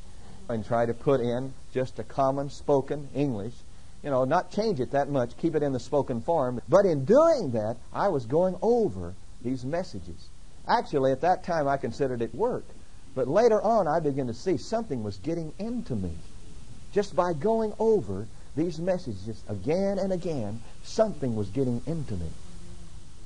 and 0.48 0.64
try 0.64 0.84
to 0.84 0.92
put 0.92 1.20
in 1.20 1.54
just 1.72 1.98
a 1.98 2.04
common 2.04 2.50
spoken 2.50 3.08
English. 3.14 3.54
You 4.02 4.10
know, 4.10 4.24
not 4.24 4.50
change 4.50 4.80
it 4.80 4.92
that 4.92 5.08
much, 5.08 5.36
keep 5.38 5.54
it 5.54 5.62
in 5.62 5.72
the 5.72 5.80
spoken 5.80 6.20
form. 6.20 6.60
But 6.68 6.84
in 6.84 7.04
doing 7.04 7.52
that, 7.52 7.76
I 7.92 8.08
was 8.08 8.26
going 8.26 8.56
over 8.60 9.14
these 9.42 9.64
messages. 9.64 10.28
Actually, 10.68 11.12
at 11.12 11.22
that 11.22 11.44
time, 11.44 11.66
I 11.66 11.78
considered 11.78 12.20
it 12.20 12.34
work. 12.34 12.64
But 13.14 13.28
later 13.28 13.60
on, 13.60 13.88
I 13.88 14.00
began 14.00 14.26
to 14.28 14.34
see 14.34 14.56
something 14.56 15.02
was 15.02 15.16
getting 15.18 15.52
into 15.58 15.94
me. 15.96 16.12
Just 16.92 17.14
by 17.14 17.32
going 17.32 17.72
over 17.78 18.26
these 18.56 18.78
messages 18.78 19.42
again 19.48 19.98
and 19.98 20.12
again, 20.12 20.60
something 20.82 21.36
was 21.36 21.48
getting 21.48 21.82
into 21.86 22.14
me. 22.14 22.28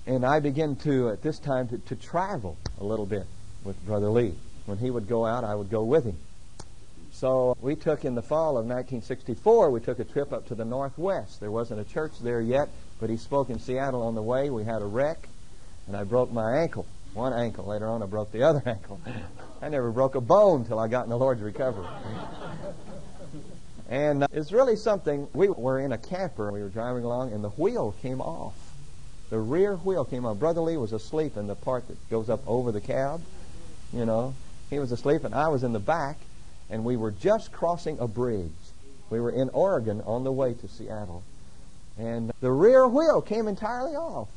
And 0.06 0.24
I 0.24 0.40
began 0.40 0.76
to, 0.76 1.08
at 1.08 1.22
this 1.22 1.38
time, 1.38 1.68
to, 1.68 1.78
to 1.78 1.96
travel 1.96 2.56
a 2.78 2.84
little 2.84 3.06
bit 3.06 3.26
with 3.64 3.84
Brother 3.86 4.10
Lee. 4.10 4.34
When 4.66 4.78
he 4.78 4.90
would 4.90 5.08
go 5.08 5.24
out, 5.24 5.44
I 5.44 5.54
would 5.54 5.70
go 5.70 5.82
with 5.82 6.04
him. 6.04 6.16
So 7.12 7.56
we 7.60 7.76
took 7.76 8.04
in 8.04 8.14
the 8.14 8.22
fall 8.22 8.58
of 8.58 8.66
1964, 8.66 9.70
we 9.70 9.80
took 9.80 9.98
a 10.00 10.04
trip 10.04 10.32
up 10.32 10.48
to 10.48 10.54
the 10.54 10.64
Northwest. 10.64 11.40
There 11.40 11.50
wasn't 11.50 11.80
a 11.80 11.84
church 11.84 12.12
there 12.20 12.40
yet, 12.40 12.68
but 13.00 13.08
he 13.08 13.16
spoke 13.16 13.50
in 13.50 13.58
Seattle 13.60 14.02
on 14.02 14.14
the 14.14 14.22
way. 14.22 14.50
We 14.50 14.64
had 14.64 14.82
a 14.82 14.86
wreck, 14.86 15.28
and 15.86 15.96
I 15.96 16.04
broke 16.04 16.32
my 16.32 16.58
ankle. 16.58 16.86
One 17.14 17.32
ankle. 17.32 17.66
Later 17.66 17.88
on, 17.88 18.02
I 18.02 18.06
broke 18.06 18.32
the 18.32 18.42
other 18.42 18.62
ankle. 18.66 19.00
I 19.64 19.71
never 19.71 19.90
broke 19.90 20.14
a 20.14 20.21
bone 20.21 20.61
until 20.61 20.78
I 20.78 20.88
got 20.88 21.04
in 21.04 21.11
the 21.11 21.16
Lord's 21.16 21.40
recovery. 21.40 21.87
and 23.88 24.25
uh, 24.25 24.26
it's 24.30 24.52
really 24.52 24.76
something. 24.76 25.26
We 25.33 25.49
were 25.49 25.80
in 25.80 25.90
a 25.90 25.97
camper. 25.97 26.52
We 26.52 26.61
were 26.61 26.68
driving 26.68 27.02
along, 27.02 27.33
and 27.33 27.42
the 27.42 27.49
wheel 27.49 27.94
came 28.02 28.21
off. 28.21 28.52
The 29.30 29.38
rear 29.38 29.76
wheel 29.76 30.04
came 30.04 30.26
off. 30.26 30.38
Brother 30.38 30.61
Lee 30.61 30.76
was 30.76 30.92
asleep 30.92 31.38
in 31.38 31.47
the 31.47 31.54
part 31.54 31.88
that 31.88 32.11
goes 32.11 32.28
up 32.28 32.47
over 32.47 32.73
the 32.73 32.80
cab. 32.83 33.23
You 33.94 34.04
know, 34.04 34.35
he 34.68 34.78
was 34.78 34.92
asleep, 34.92 35.25
and 35.25 35.35
I 35.35 35.49
was 35.49 35.64
in 35.64 35.73
the 35.73 35.80
back, 35.80 36.18
and 36.68 36.85
we 36.85 36.99
were 36.99 37.11
just 37.11 37.50
crossing 37.50 37.99
a 38.00 38.06
bridge. 38.06 38.52
We 39.09 39.18
were 39.18 39.30
in 39.30 39.49
Oregon 39.49 40.02
on 40.04 40.25
the 40.25 40.33
way 40.33 40.52
to 40.52 40.68
Seattle. 40.68 41.23
And 41.99 42.33
the 42.42 42.52
rear 42.52 42.87
wheel 42.87 43.23
came 43.23 43.49
entirely 43.49 43.97
off. 43.97 44.28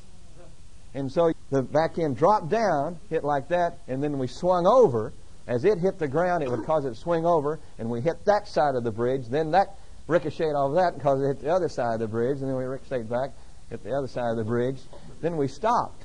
And 0.94 1.12
so 1.12 1.34
the 1.50 1.62
back 1.62 1.98
end 1.98 2.18
dropped 2.18 2.50
down, 2.50 3.00
hit 3.10 3.24
like 3.24 3.50
that, 3.50 3.80
and 3.88 4.04
then 4.04 4.18
we 4.18 4.28
swung 4.28 4.68
over. 4.68 5.14
As 5.48 5.64
it 5.64 5.80
hit 5.80 5.98
the 5.98 6.08
ground, 6.08 6.44
it 6.44 6.52
would 6.52 6.66
cause 6.66 6.84
it 6.84 6.90
to 6.90 6.96
swing 6.96 7.26
over, 7.26 7.60
and 7.80 7.90
we 7.90 8.02
hit 8.02 8.26
that 8.26 8.48
side 8.48 8.76
of 8.76 8.84
the 8.84 8.92
bridge. 8.92 9.28
Then 9.28 9.52
that 9.52 9.78
ricocheted 10.08 10.56
off 10.56 10.76
that 10.76 10.94
and 10.94 11.02
caused 11.02 11.22
it 11.22 11.28
to 11.28 11.34
hit 11.34 11.42
the 11.44 11.54
other 11.54 11.70
side 11.70 11.96
of 11.96 12.00
the 12.02 12.08
bridge, 12.08 12.40
and 12.40 12.50
then 12.50 12.56
we 12.58 12.66
ricocheted 12.66 13.10
back, 13.10 13.32
hit 13.70 13.84
the 13.84 13.94
other 13.94 14.08
side 14.08 14.32
of 14.32 14.38
the 14.38 14.44
bridge. 14.44 14.80
Then 15.22 15.38
we 15.38 15.48
stopped. 15.48 16.04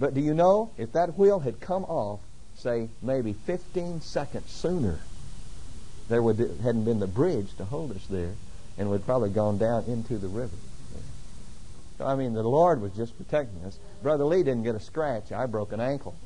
But 0.00 0.14
do 0.14 0.20
you 0.20 0.34
know, 0.34 0.72
if 0.76 0.92
that 0.92 1.16
wheel 1.16 1.38
had 1.38 1.60
come 1.60 1.84
off, 1.84 2.20
say, 2.56 2.88
maybe 3.02 3.32
15 3.32 4.00
seconds 4.00 4.50
sooner, 4.50 4.98
there 6.08 6.22
would, 6.22 6.38
hadn't 6.38 6.84
been 6.84 6.98
the 6.98 7.06
bridge 7.06 7.56
to 7.58 7.64
hold 7.64 7.92
us 7.92 8.04
there, 8.10 8.34
and 8.78 8.90
we'd 8.90 9.06
probably 9.06 9.30
gone 9.30 9.58
down 9.58 9.84
into 9.84 10.18
the 10.18 10.28
river. 10.28 10.56
So, 11.98 12.06
I 12.06 12.16
mean, 12.16 12.32
the 12.32 12.42
Lord 12.42 12.80
was 12.80 12.92
just 12.92 13.16
protecting 13.16 13.64
us. 13.64 13.78
Brother 14.02 14.24
Lee 14.24 14.42
didn't 14.42 14.64
get 14.64 14.74
a 14.74 14.80
scratch. 14.80 15.30
I 15.30 15.46
broke 15.46 15.72
an 15.72 15.80
ankle. 15.80 16.16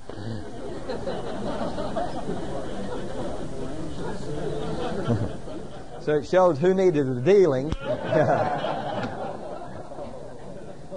so 6.01 6.15
it 6.15 6.27
shows 6.27 6.59
who 6.59 6.73
needed 6.73 7.07
the 7.07 7.21
dealing. 7.21 7.73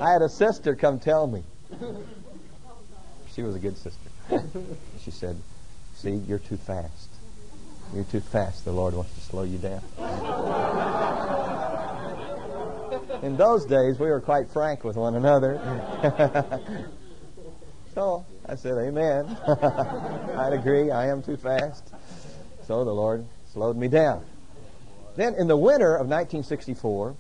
I 0.02 0.14
had 0.14 0.22
a 0.22 0.30
sister 0.30 0.76
come 0.76 1.00
tell 1.00 1.28
me. 1.28 1.44
She 3.36 3.42
was 3.44 3.56
a 3.56 3.60
good 3.60 3.78
sister. 3.78 4.10
she 5.04 5.12
said, 5.12 5.36
See, 5.96 6.12
you're 6.12 6.40
too 6.40 6.56
fast. 6.56 7.10
You're 7.94 8.06
too 8.06 8.22
fast. 8.22 8.64
The 8.64 8.72
Lord 8.72 8.94
wants 8.94 9.14
to 9.16 9.22
slow 9.22 9.44
you 9.44 9.58
down. 9.58 9.82
In 13.22 13.36
those 13.36 13.66
days, 13.66 14.00
we 14.00 14.08
were 14.08 14.22
quite 14.22 14.50
frank 14.50 14.84
with 14.84 14.96
one 14.96 15.16
another. 15.16 15.60
so 17.94 18.26
I 18.48 18.56
said, 18.56 18.78
Amen. 18.78 19.26
I'd 19.48 20.54
agree. 20.54 20.90
I 20.90 21.08
am 21.08 21.22
too 21.22 21.36
fast. 21.36 21.84
So 22.66 22.86
the 22.86 22.94
Lord 22.94 23.26
slowed 23.52 23.76
me 23.76 23.88
down. 23.88 24.24
Then 25.16 25.36
in 25.36 25.48
the 25.48 25.58
winter 25.58 25.96
of 25.96 26.08
1964, 26.08 27.16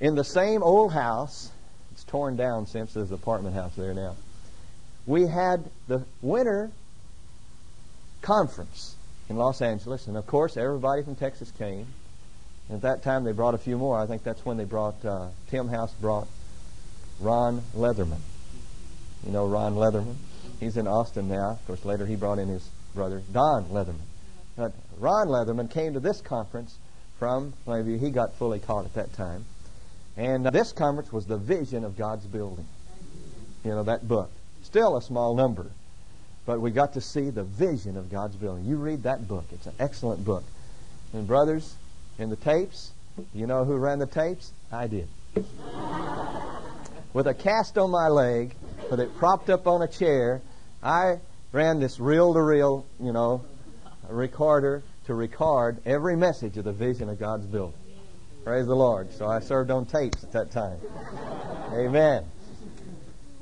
in 0.00 0.14
the 0.16 0.24
same 0.24 0.62
old 0.62 0.92
house, 0.92 1.50
it's 1.92 2.02
torn 2.04 2.36
down 2.36 2.66
since 2.66 2.92
there's 2.92 3.10
an 3.10 3.14
apartment 3.14 3.54
house 3.54 3.74
there 3.76 3.94
now. 3.94 4.16
We 5.06 5.26
had 5.26 5.70
the 5.86 6.04
winter 6.22 6.70
conference 8.20 8.96
in 9.28 9.36
Los 9.36 9.62
Angeles, 9.62 10.06
and 10.06 10.16
of 10.16 10.26
course, 10.26 10.56
everybody 10.56 11.02
from 11.02 11.14
Texas 11.14 11.52
came. 11.52 11.86
At 12.70 12.82
that 12.82 13.02
time, 13.02 13.24
they 13.24 13.32
brought 13.32 13.54
a 13.54 13.58
few 13.58 13.78
more. 13.78 13.98
I 13.98 14.06
think 14.06 14.22
that's 14.22 14.44
when 14.44 14.56
they 14.56 14.64
brought, 14.64 15.02
uh, 15.04 15.28
Tim 15.48 15.68
House 15.68 15.92
brought 15.94 16.28
Ron 17.20 17.62
Leatherman. 17.74 18.20
You 19.24 19.32
know 19.32 19.46
Ron 19.46 19.74
Leatherman? 19.74 20.16
He's 20.60 20.76
in 20.76 20.86
Austin 20.86 21.28
now. 21.28 21.52
Of 21.52 21.66
course, 21.66 21.84
later 21.84 22.04
he 22.04 22.16
brought 22.16 22.38
in 22.38 22.48
his 22.48 22.68
brother, 22.94 23.22
Don 23.32 23.64
Leatherman. 23.66 24.06
But 24.56 24.72
Ron 24.98 25.28
Leatherman 25.28 25.70
came 25.70 25.94
to 25.94 26.00
this 26.00 26.20
conference 26.20 26.76
from, 27.18 27.54
maybe 27.66 27.96
he 27.96 28.10
got 28.10 28.34
fully 28.34 28.58
caught 28.58 28.84
at 28.84 28.94
that 28.94 29.12
time. 29.14 29.44
And 30.16 30.46
uh, 30.46 30.50
this 30.50 30.72
conference 30.72 31.12
was 31.12 31.26
the 31.26 31.36
vision 31.38 31.84
of 31.84 31.96
God's 31.96 32.26
building. 32.26 32.66
You 33.64 33.70
know, 33.70 33.84
that 33.84 34.06
book. 34.06 34.30
Still 34.62 34.96
a 34.96 35.02
small 35.02 35.34
number. 35.34 35.66
But 36.44 36.60
we 36.60 36.70
got 36.70 36.94
to 36.94 37.00
see 37.00 37.30
the 37.30 37.44
vision 37.44 37.96
of 37.96 38.10
God's 38.10 38.36
building. 38.36 38.64
You 38.64 38.76
read 38.76 39.04
that 39.04 39.28
book. 39.28 39.44
It's 39.52 39.66
an 39.66 39.74
excellent 39.78 40.24
book. 40.24 40.44
And 41.12 41.26
brothers, 41.26 41.74
in 42.18 42.30
the 42.30 42.36
tapes, 42.36 42.92
you 43.32 43.46
know 43.46 43.64
who 43.64 43.76
ran 43.76 43.98
the 43.98 44.06
tapes? 44.06 44.52
I 44.72 44.86
did. 44.86 45.08
With 47.12 47.26
a 47.26 47.34
cast 47.34 47.78
on 47.78 47.90
my 47.90 48.08
leg, 48.08 48.54
with 48.90 49.00
it 49.00 49.16
propped 49.16 49.50
up 49.50 49.66
on 49.66 49.82
a 49.82 49.88
chair, 49.88 50.40
I 50.82 51.18
ran 51.52 51.80
this 51.80 51.98
reel 51.98 52.34
to 52.34 52.42
reel, 52.42 52.86
you 53.00 53.12
know, 53.12 53.44
recorder 54.08 54.82
to 55.06 55.14
record 55.14 55.78
every 55.86 56.16
message 56.16 56.56
of 56.58 56.64
the 56.64 56.72
vision 56.72 57.08
of 57.08 57.18
God's 57.18 57.46
building. 57.46 57.78
Praise 58.44 58.66
the 58.66 58.76
Lord. 58.76 59.12
So 59.12 59.26
I 59.26 59.40
served 59.40 59.70
on 59.70 59.86
tapes 59.86 60.22
at 60.24 60.32
that 60.32 60.50
time. 60.50 60.78
Amen. 61.72 62.24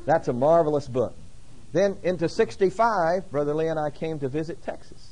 That's 0.05 0.29
a 0.29 0.33
marvelous 0.33 0.89
book. 0.89 1.15
Then 1.73 1.97
into 2.03 2.29
65, 2.29 3.31
Brother 3.31 3.55
Lee 3.55 3.69
and 3.69 3.79
I 3.79 3.91
came 3.91 4.19
to 4.21 4.29
visit 4.29 4.63
Texas. 4.65 5.11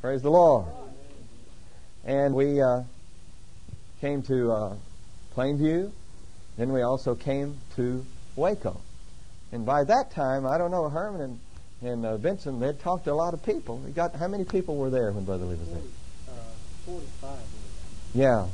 Praise 0.00 0.22
the 0.22 0.30
Lord. 0.30 0.66
And 2.04 2.34
we 2.34 2.60
uh, 2.60 2.82
came 4.00 4.22
to 4.24 4.52
uh, 4.52 4.74
Plainview. 5.36 5.90
Then 6.56 6.72
we 6.72 6.82
also 6.82 7.14
came 7.14 7.56
to 7.76 8.04
Waco. 8.36 8.80
And 9.52 9.64
by 9.64 9.84
that 9.84 10.10
time, 10.10 10.46
I 10.46 10.58
don't 10.58 10.70
know, 10.70 10.88
Herman 10.88 11.20
and, 11.20 11.40
and 11.82 12.06
uh, 12.06 12.16
Benson, 12.16 12.58
they'd 12.58 12.80
talked 12.80 13.04
to 13.04 13.12
a 13.12 13.14
lot 13.14 13.34
of 13.34 13.44
people. 13.44 13.78
We 13.78 13.92
got 13.92 14.14
How 14.16 14.28
many 14.28 14.44
people 14.44 14.76
were 14.76 14.90
there 14.90 15.12
when 15.12 15.24
Brother 15.24 15.44
Lee 15.44 15.56
was 15.56 15.68
there? 15.68 15.82
Uh, 16.28 16.32
45. 16.86 17.38
Yeah. 18.14 18.46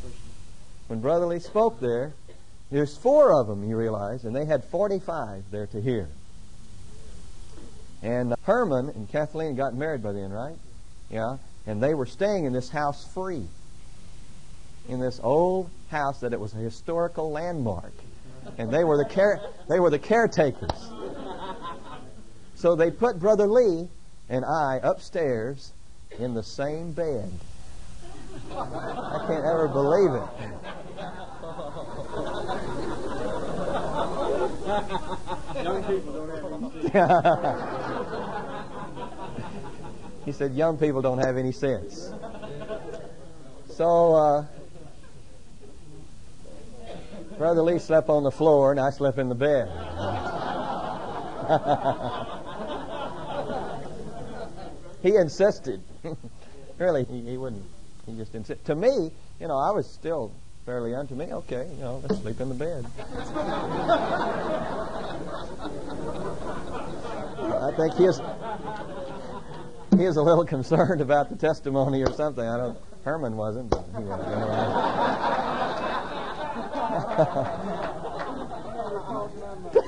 When 0.88 1.00
Brother 1.00 1.26
Lee 1.26 1.38
spoke 1.38 1.80
there, 1.80 2.12
there's 2.70 2.96
four 2.96 3.40
of 3.40 3.46
them, 3.46 3.68
you 3.68 3.76
realize, 3.76 4.24
and 4.24 4.36
they 4.36 4.44
had 4.44 4.64
45 4.64 5.44
there 5.50 5.66
to 5.68 5.80
hear. 5.80 6.08
And 8.02 8.32
uh, 8.32 8.36
Herman 8.42 8.90
and 8.90 9.08
Kathleen 9.08 9.56
got 9.56 9.74
married 9.74 10.02
by 10.02 10.12
then, 10.12 10.30
right? 10.30 10.56
Yeah. 11.10 11.38
And 11.68 11.82
they 11.82 11.92
were 11.92 12.06
staying 12.06 12.46
in 12.46 12.54
this 12.54 12.70
house 12.70 13.06
free. 13.12 13.46
In 14.88 15.00
this 15.00 15.20
old 15.22 15.68
house 15.90 16.18
that 16.20 16.32
it 16.32 16.40
was 16.40 16.54
a 16.54 16.56
historical 16.56 17.30
landmark. 17.30 17.92
And 18.56 18.72
they 18.72 18.84
were 18.84 18.96
the 18.96 19.04
care 19.04 19.38
they 19.68 19.78
were 19.78 19.90
the 19.90 19.98
caretakers. 19.98 20.90
So 22.54 22.74
they 22.74 22.90
put 22.90 23.20
Brother 23.20 23.46
Lee 23.46 23.86
and 24.30 24.46
I 24.46 24.80
upstairs 24.82 25.74
in 26.18 26.32
the 26.32 26.42
same 26.42 26.92
bed. 26.92 27.30
I 28.50 29.24
can't 29.28 29.44
ever 29.44 29.68
believe 29.68 30.14
it. 30.14 30.28
Young 35.62 35.84
people 35.84 36.12
don't 36.14 36.92
have 36.92 37.84
he 40.28 40.32
said, 40.32 40.52
young 40.52 40.76
people 40.76 41.00
don't 41.00 41.24
have 41.24 41.38
any 41.38 41.52
sense. 41.52 42.12
So, 43.70 44.14
uh, 44.14 44.44
Brother 47.38 47.62
Lee 47.62 47.78
slept 47.78 48.10
on 48.10 48.24
the 48.24 48.30
floor 48.30 48.70
and 48.70 48.78
I 48.78 48.90
slept 48.90 49.16
in 49.16 49.30
the 49.30 49.34
bed. 49.34 49.70
he 55.02 55.16
insisted. 55.16 55.80
really, 56.78 57.04
he, 57.04 57.22
he 57.22 57.38
wouldn't. 57.38 57.64
He 58.04 58.14
just 58.14 58.34
insisted. 58.34 58.66
To 58.66 58.74
me, 58.74 59.10
you 59.40 59.48
know, 59.48 59.56
I 59.56 59.70
was 59.70 59.90
still 59.90 60.34
fairly 60.66 60.90
young. 60.90 61.08
To 61.08 61.14
me, 61.14 61.32
okay, 61.32 61.66
you 61.74 61.80
know, 61.80 62.02
let's 62.06 62.20
sleep 62.20 62.38
in 62.38 62.50
the 62.50 62.54
bed. 62.54 62.84
I 67.60 67.72
think 67.76 67.94
he 67.94 68.04
is 68.04 68.20
he 69.98 70.04
is 70.04 70.16
a 70.16 70.22
little 70.22 70.44
concerned 70.44 71.00
about 71.00 71.28
the 71.28 71.36
testimony 71.36 72.02
or 72.02 72.12
something. 72.12 72.44
I 72.44 72.56
don't. 72.56 72.78
Herman 73.04 73.36
wasn't, 73.36 73.70
but 73.70 73.84
he 73.96 74.04
was. 74.04 74.20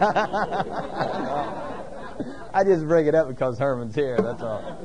I 2.53 2.65
just 2.65 2.87
bring 2.87 3.07
it 3.07 3.15
up 3.15 3.29
because 3.29 3.59
Herman's 3.59 3.95
here. 3.95 4.19
That's 4.21 4.43
all. 4.43 4.79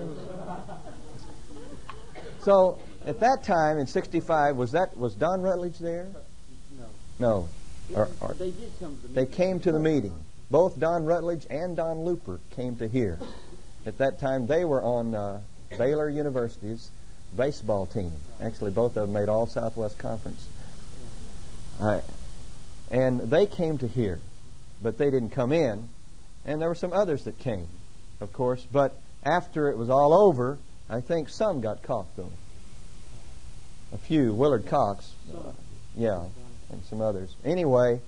So 2.41 2.79
at 3.05 3.19
that 3.19 3.43
time 3.43 3.79
in 3.79 3.87
'65, 3.87 4.55
was 4.55 4.71
that 4.73 4.95
was 4.95 5.15
Don 5.15 5.41
Rutledge 5.41 5.79
there? 5.79 6.07
No. 7.19 7.19
No. 7.19 7.49
Or, 7.95 8.09
or, 8.21 8.33
They 8.33 8.51
did 8.51 8.71
come 8.79 8.97
to 9.01 9.07
the 9.07 9.13
they 9.13 9.25
came 9.25 9.59
to 9.61 9.71
the 9.71 9.79
meeting. 9.79 10.13
Both 10.51 10.79
Don 10.79 11.05
Rutledge 11.05 11.47
and 11.49 11.75
Don 11.75 12.01
Looper 12.01 12.39
came 12.51 12.75
to 12.77 12.87
hear. 12.87 13.19
At 13.85 13.97
that 13.99 14.19
time, 14.19 14.47
they 14.47 14.65
were 14.65 14.81
on 14.81 15.13
uh, 15.13 15.41
Baylor 15.77 16.09
University's 16.09 16.89
baseball 17.35 17.85
team. 17.85 18.11
Actually, 18.41 18.71
both 18.71 18.97
of 18.97 19.03
them 19.07 19.13
made 19.13 19.29
All 19.29 19.45
Southwest 19.45 19.97
Conference. 19.97 20.47
Uh, 21.79 22.01
and 22.89 23.19
they 23.19 23.45
came 23.45 23.77
to 23.77 23.87
hear, 23.87 24.19
but 24.81 24.97
they 24.97 25.11
didn't 25.11 25.31
come 25.31 25.51
in. 25.51 25.89
And 26.45 26.61
there 26.61 26.69
were 26.69 26.75
some 26.75 26.93
others 26.93 27.23
that 27.25 27.37
came, 27.39 27.67
of 28.21 28.31
course. 28.31 28.65
But 28.71 28.95
after 29.23 29.69
it 29.69 29.77
was 29.77 29.89
all 29.89 30.13
over, 30.13 30.57
I 30.89 31.01
think 31.01 31.29
some 31.29 31.61
got 31.61 31.83
caught, 31.83 32.05
though. 32.15 32.31
A 33.93 33.97
few. 33.97 34.33
Willard 34.33 34.67
Cox. 34.67 35.11
uh, 35.33 35.51
yeah, 35.95 36.23
and 36.71 36.83
some 36.85 37.01
others. 37.01 37.35
Anyway, 37.43 37.99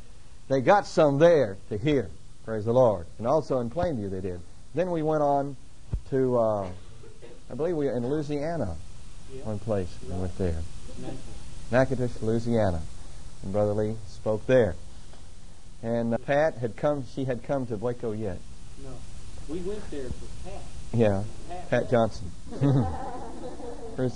they 0.49 0.61
got 0.61 0.85
some 0.85 1.19
there 1.19 1.57
to 1.69 1.77
hear. 1.77 2.09
Praise 2.45 2.65
the 2.65 2.73
Lord. 2.73 3.05
And 3.17 3.27
also 3.27 3.59
in 3.59 3.69
Plainview 3.69 4.09
they 4.09 4.21
did. 4.21 4.39
Then 4.75 4.91
we 4.91 5.01
went 5.01 5.23
on 5.23 5.55
to, 6.09 6.37
uh, 6.37 6.69
I 7.49 7.55
believe 7.55 7.75
we 7.75 7.85
were 7.85 7.95
in 7.95 8.07
Louisiana, 8.07 8.75
one 9.43 9.59
place. 9.59 9.93
We 10.07 10.15
went 10.15 10.37
there. 10.37 10.57
Natchitoches, 11.71 12.21
Louisiana. 12.21 12.81
And 13.43 13.53
Brother 13.53 13.73
Lee 13.73 13.95
spoke 14.07 14.45
there. 14.47 14.75
And 15.83 16.13
uh, 16.13 16.17
Pat 16.17 16.55
had 16.55 16.75
come, 16.75 17.05
she 17.13 17.25
had 17.25 17.43
come 17.43 17.67
to 17.67 17.77
Waco 17.77 18.11
yet. 18.11 18.39
No. 18.83 18.89
We 19.47 19.59
went 19.59 19.89
there 19.91 20.09
for 20.09 20.49
Pat. 20.49 20.61
Yeah, 20.93 21.23
Pat. 21.49 21.69
Pat 21.69 21.89
Johnson. 21.89 22.31
Uh, 23.97 24.09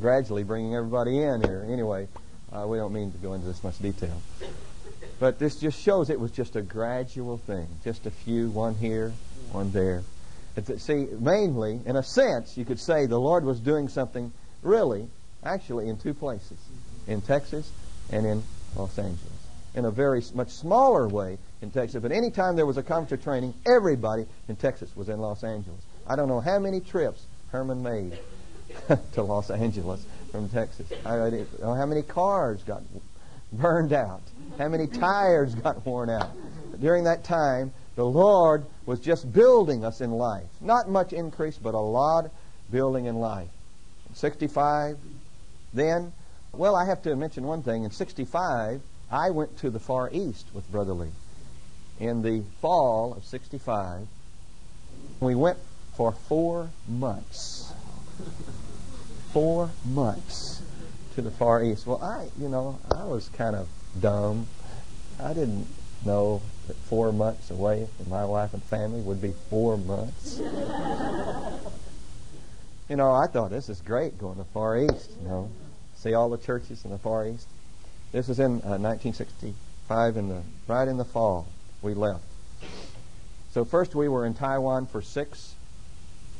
gradually 0.00 0.42
bringing 0.42 0.74
everybody 0.74 1.22
in 1.22 1.40
here. 1.42 1.64
Anyway, 1.70 2.08
uh, 2.52 2.66
we 2.66 2.78
don't 2.78 2.92
mean 2.92 3.12
to 3.12 3.18
go 3.18 3.34
into 3.34 3.46
this 3.46 3.62
much 3.62 3.78
detail. 3.78 4.20
But 5.20 5.38
this 5.38 5.54
just 5.54 5.80
shows 5.80 6.10
it 6.10 6.18
was 6.18 6.32
just 6.32 6.56
a 6.56 6.62
gradual 6.62 7.38
thing. 7.38 7.68
Just 7.84 8.06
a 8.06 8.10
few, 8.10 8.50
one 8.50 8.74
here, 8.74 9.12
one 9.52 9.70
there. 9.70 10.02
See, 10.78 11.06
mainly, 11.18 11.80
in 11.84 11.96
a 11.96 12.02
sense, 12.02 12.56
you 12.56 12.64
could 12.64 12.80
say 12.80 13.06
the 13.06 13.18
Lord 13.18 13.44
was 13.44 13.60
doing 13.60 13.88
something 13.88 14.32
really, 14.62 15.08
actually, 15.44 15.88
in 15.88 15.98
two 15.98 16.14
places 16.14 16.58
in 17.06 17.20
Texas 17.20 17.70
and 18.10 18.26
in 18.26 18.42
Los 18.76 18.98
Angeles. 18.98 19.20
In 19.74 19.84
a 19.84 19.90
very 19.90 20.22
much 20.34 20.50
smaller 20.50 21.08
way 21.08 21.38
in 21.62 21.70
Texas. 21.70 22.02
But 22.02 22.12
any 22.12 22.30
time 22.30 22.56
there 22.56 22.66
was 22.66 22.76
a 22.76 22.82
conference 22.82 23.22
training, 23.22 23.54
everybody 23.66 24.26
in 24.48 24.56
Texas 24.56 24.94
was 24.96 25.08
in 25.08 25.20
Los 25.20 25.44
Angeles. 25.44 25.80
I 26.06 26.16
don't 26.16 26.28
know 26.28 26.40
how 26.40 26.58
many 26.58 26.80
trips 26.80 27.24
Herman 27.52 27.82
made 27.82 28.18
to 29.12 29.22
Los 29.22 29.50
Angeles 29.50 30.04
from 30.32 30.48
Texas. 30.48 30.90
I 31.04 31.16
don't 31.16 31.60
know 31.60 31.74
how 31.74 31.86
many 31.86 32.02
cars 32.02 32.62
got 32.62 32.82
burned 33.52 33.92
out, 33.92 34.22
how 34.58 34.68
many 34.68 34.86
tires 34.86 35.54
got 35.54 35.84
worn 35.84 36.10
out. 36.10 36.30
During 36.80 37.04
that 37.04 37.24
time, 37.24 37.72
the 37.96 38.04
Lord 38.04 38.64
was 38.86 39.00
just 39.00 39.32
building 39.32 39.84
us 39.84 40.00
in 40.00 40.12
life. 40.12 40.48
Not 40.60 40.88
much 40.88 41.12
increase, 41.12 41.58
but 41.58 41.74
a 41.74 41.78
lot 41.78 42.30
building 42.70 43.06
in 43.06 43.16
life. 43.16 43.48
65, 44.14 44.96
then, 45.72 46.12
well, 46.52 46.76
I 46.76 46.86
have 46.86 47.02
to 47.02 47.14
mention 47.16 47.44
one 47.44 47.62
thing. 47.62 47.84
In 47.84 47.90
65, 47.90 48.80
I 49.10 49.30
went 49.30 49.58
to 49.58 49.70
the 49.70 49.80
Far 49.80 50.08
East 50.12 50.46
with 50.54 50.70
Brother 50.70 50.92
Lee. 50.92 51.10
In 51.98 52.22
the 52.22 52.42
fall 52.60 53.14
of 53.14 53.24
65, 53.24 54.06
we 55.20 55.34
went 55.34 55.58
for 55.96 56.12
four 56.12 56.70
months. 56.88 57.72
Four 59.32 59.70
months 59.84 60.62
to 61.14 61.22
the 61.22 61.30
Far 61.30 61.62
East. 61.62 61.86
Well, 61.86 62.02
I, 62.02 62.28
you 62.40 62.48
know, 62.48 62.78
I 62.90 63.04
was 63.04 63.28
kind 63.28 63.54
of 63.54 63.68
dumb. 64.00 64.46
I 65.22 65.34
didn't 65.34 65.66
know 66.04 66.40
that 66.70 66.76
four 66.76 67.12
months 67.12 67.50
away 67.50 67.88
from 67.96 68.08
my 68.08 68.24
wife 68.24 68.54
and 68.54 68.62
family 68.62 69.00
would 69.00 69.20
be 69.20 69.34
four 69.48 69.76
months. 69.76 70.38
you 72.88 72.94
know, 72.94 73.10
I 73.10 73.26
thought 73.26 73.50
this 73.50 73.68
is 73.68 73.80
great 73.80 74.16
going 74.18 74.36
to 74.36 74.42
the 74.42 74.48
Far 74.50 74.78
East, 74.78 75.10
you 75.20 75.26
know, 75.26 75.50
see 75.96 76.14
all 76.14 76.30
the 76.30 76.38
churches 76.38 76.84
in 76.84 76.92
the 76.92 76.98
Far 76.98 77.26
East. 77.26 77.48
This 78.12 78.28
was 78.28 78.38
in 78.38 78.62
uh, 78.62 78.78
1965, 78.78 80.16
in 80.16 80.28
the 80.28 80.42
right 80.68 80.86
in 80.86 80.96
the 80.96 81.04
fall. 81.04 81.48
We 81.82 81.94
left. 81.94 82.22
So 83.50 83.64
first 83.64 83.96
we 83.96 84.06
were 84.06 84.24
in 84.24 84.34
Taiwan 84.34 84.86
for 84.86 85.02
six 85.02 85.56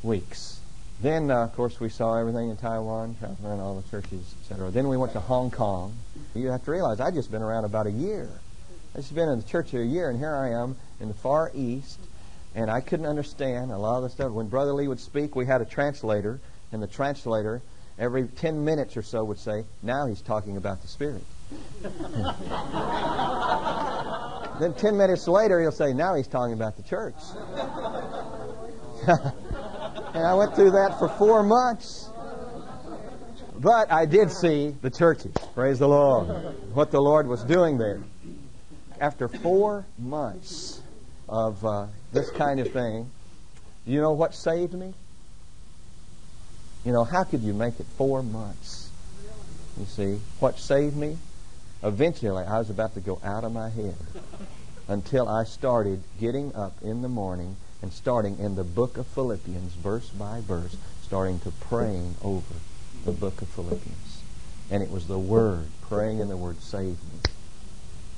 weeks. 0.01 0.61
Then, 1.01 1.29
uh, 1.29 1.43
of 1.43 1.53
course, 1.55 1.77
we 1.77 1.89
saw 1.89 2.17
everything 2.17 2.49
in 2.49 2.55
Taiwan, 2.55 3.17
traveling 3.19 3.49
around 3.49 3.59
all 3.59 3.81
the 3.81 3.89
churches, 3.89 4.33
etc. 4.41 4.71
Then 4.71 4.87
we 4.87 4.95
went 4.95 5.11
to 5.11 5.19
Hong 5.19 5.51
Kong. 5.51 5.93
You 6.35 6.51
have 6.51 6.63
to 6.63 6.71
realize 6.71 7.01
I'd 7.01 7.15
just 7.15 7.31
been 7.31 7.41
around 7.41 7.65
about 7.65 7.87
a 7.87 7.91
year. 7.91 8.29
I've 8.93 9.03
just 9.03 9.15
been 9.15 9.29
in 9.29 9.39
the 9.39 9.45
church 9.45 9.71
here 9.71 9.81
a 9.81 9.85
year, 9.85 10.09
and 10.09 10.19
here 10.19 10.35
I 10.35 10.49
am 10.49 10.75
in 10.99 11.07
the 11.07 11.13
Far 11.13 11.49
East, 11.55 11.97
and 12.55 12.69
I 12.69 12.81
couldn't 12.81 13.05
understand 13.05 13.71
a 13.71 13.77
lot 13.77 13.97
of 13.97 14.03
the 14.03 14.09
stuff. 14.09 14.33
When 14.33 14.49
Brother 14.49 14.73
Lee 14.73 14.89
would 14.89 14.99
speak, 14.99 15.33
we 15.33 15.45
had 15.45 15.61
a 15.61 15.65
translator, 15.65 16.41
and 16.73 16.83
the 16.83 16.87
translator, 16.87 17.61
every 17.97 18.27
10 18.27 18.65
minutes 18.65 18.97
or 18.97 19.01
so, 19.01 19.23
would 19.23 19.39
say, 19.39 19.63
Now 19.81 20.07
he's 20.07 20.21
talking 20.21 20.57
about 20.57 20.81
the 20.81 20.89
Spirit. 20.89 21.23
then 24.59 24.73
10 24.73 24.97
minutes 24.97 25.25
later, 25.25 25.61
he'll 25.61 25.71
say, 25.71 25.93
Now 25.93 26.15
he's 26.15 26.27
talking 26.27 26.53
about 26.53 26.75
the 26.75 26.83
church. 26.83 27.15
and 29.07 30.27
I 30.27 30.33
went 30.33 30.53
through 30.53 30.71
that 30.71 30.99
for 30.99 31.07
four 31.07 31.43
months. 31.43 32.09
But 33.57 33.89
I 33.89 34.05
did 34.05 34.31
see 34.31 34.75
the 34.81 34.89
churches. 34.89 35.31
Praise 35.53 35.79
the 35.79 35.87
Lord. 35.87 36.27
What 36.73 36.91
the 36.91 36.99
Lord 36.99 37.27
was 37.27 37.45
doing 37.45 37.77
there. 37.77 38.01
After 39.01 39.27
four 39.27 39.87
months 39.97 40.79
of 41.27 41.65
uh, 41.65 41.87
this 42.13 42.29
kind 42.29 42.59
of 42.59 42.71
thing, 42.71 43.09
you 43.83 43.99
know 43.99 44.11
what 44.11 44.35
saved 44.35 44.75
me? 44.75 44.93
You 46.85 46.91
know, 46.91 47.03
how 47.03 47.23
could 47.23 47.41
you 47.41 47.51
make 47.51 47.79
it 47.79 47.87
four 47.97 48.21
months? 48.21 48.91
You 49.79 49.85
see, 49.85 50.19
what 50.39 50.59
saved 50.59 50.95
me? 50.95 51.17
Eventually, 51.81 52.43
I 52.43 52.59
was 52.59 52.69
about 52.69 52.93
to 52.93 52.99
go 52.99 53.19
out 53.23 53.43
of 53.43 53.51
my 53.51 53.69
head 53.69 53.95
until 54.87 55.27
I 55.27 55.45
started 55.45 56.03
getting 56.19 56.53
up 56.53 56.73
in 56.83 57.01
the 57.01 57.09
morning 57.09 57.55
and 57.81 57.91
starting 57.91 58.37
in 58.37 58.53
the 58.53 58.63
book 58.63 58.97
of 58.97 59.07
Philippians, 59.07 59.73
verse 59.73 60.09
by 60.09 60.41
verse, 60.41 60.77
starting 61.01 61.39
to 61.39 61.49
praying 61.49 62.17
over 62.21 62.53
the 63.05 63.13
book 63.13 63.41
of 63.41 63.47
Philippians. 63.47 64.21
And 64.69 64.83
it 64.83 64.91
was 64.91 65.07
the 65.07 65.17
Word, 65.17 65.65
praying 65.89 66.19
in 66.19 66.27
the 66.27 66.37
Word 66.37 66.61
saved 66.61 67.01
me. 67.11 67.20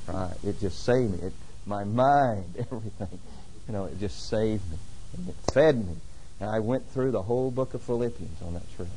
Right? 0.07 0.33
It 0.43 0.59
just 0.59 0.83
saved 0.83 1.11
me. 1.11 1.27
It, 1.27 1.33
my 1.65 1.83
mind, 1.83 2.45
everything, 2.59 3.19
you 3.67 3.73
know, 3.73 3.85
it 3.85 3.99
just 3.99 4.29
saved 4.29 4.69
me. 4.69 4.77
And 5.17 5.29
it 5.29 5.35
fed 5.53 5.77
me. 5.77 5.95
And 6.39 6.49
I 6.49 6.59
went 6.59 6.89
through 6.89 7.11
the 7.11 7.21
whole 7.21 7.51
book 7.51 7.73
of 7.73 7.81
Philippians 7.81 8.41
on 8.41 8.53
that 8.55 8.75
trip. 8.75 8.89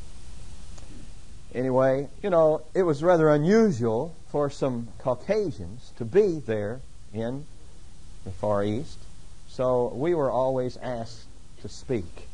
Anyway, 1.54 2.08
you 2.22 2.30
know, 2.30 2.62
it 2.74 2.82
was 2.82 3.02
rather 3.02 3.28
unusual 3.28 4.14
for 4.30 4.50
some 4.50 4.88
Caucasians 4.98 5.92
to 5.96 6.04
be 6.04 6.40
there 6.40 6.80
in 7.14 7.46
the 8.24 8.30
Far 8.30 8.64
East. 8.64 8.98
So 9.48 9.92
we 9.94 10.14
were 10.14 10.30
always 10.30 10.76
asked 10.76 11.24
to 11.62 11.68
speak. 11.68 12.28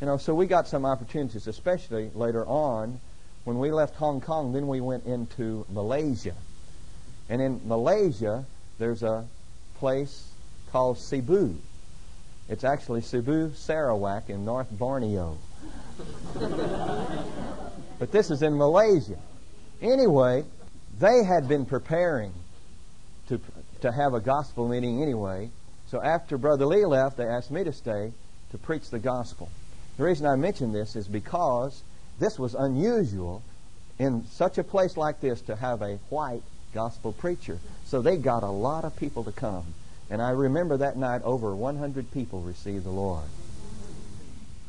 You 0.00 0.06
know, 0.06 0.16
so 0.16 0.34
we 0.34 0.46
got 0.46 0.66
some 0.66 0.86
opportunities, 0.86 1.46
especially 1.46 2.10
later 2.14 2.46
on 2.46 3.00
when 3.44 3.58
we 3.58 3.70
left 3.70 3.96
Hong 3.96 4.20
Kong. 4.20 4.52
Then 4.52 4.66
we 4.66 4.80
went 4.80 5.04
into 5.04 5.66
Malaysia, 5.68 6.34
and 7.30 7.40
in 7.40 7.60
Malaysia 7.64 8.44
there's 8.78 9.02
a 9.02 9.24
place 9.78 10.28
called 10.70 10.98
Sibu. 10.98 11.56
It's 12.48 12.64
actually 12.64 13.00
Sibu 13.00 13.54
Sarawak 13.54 14.28
in 14.28 14.44
North 14.44 14.70
Borneo. 14.70 15.38
but 17.98 18.12
this 18.12 18.30
is 18.30 18.42
in 18.42 18.58
Malaysia. 18.58 19.18
Anyway, 19.80 20.44
they 20.98 21.24
had 21.24 21.48
been 21.48 21.64
preparing 21.64 22.32
to 23.28 23.40
to 23.80 23.92
have 23.92 24.12
a 24.12 24.20
gospel 24.20 24.68
meeting 24.68 25.02
anyway, 25.02 25.48
so 25.90 26.02
after 26.02 26.36
Brother 26.36 26.66
Lee 26.66 26.84
left, 26.84 27.16
they 27.16 27.24
asked 27.24 27.50
me 27.50 27.64
to 27.64 27.72
stay 27.72 28.12
to 28.50 28.58
preach 28.58 28.90
the 28.90 28.98
gospel. 28.98 29.48
The 29.96 30.04
reason 30.04 30.26
I 30.26 30.36
mention 30.36 30.72
this 30.72 30.96
is 30.96 31.08
because 31.08 31.82
this 32.18 32.38
was 32.38 32.54
unusual 32.54 33.42
in 33.98 34.26
such 34.26 34.58
a 34.58 34.64
place 34.64 34.96
like 34.96 35.20
this 35.20 35.40
to 35.42 35.56
have 35.56 35.82
a 35.82 35.96
white 36.08 36.42
gospel 36.72 37.12
preacher. 37.12 37.58
So 37.86 38.02
they 38.02 38.16
got 38.16 38.42
a 38.42 38.50
lot 38.50 38.84
of 38.84 38.96
people 38.96 39.24
to 39.24 39.32
come. 39.32 39.74
And 40.10 40.20
I 40.20 40.30
remember 40.30 40.78
that 40.78 40.96
night 40.96 41.22
over 41.22 41.54
100 41.54 42.10
people 42.10 42.40
received 42.40 42.84
the 42.84 42.90
Lord. 42.90 43.24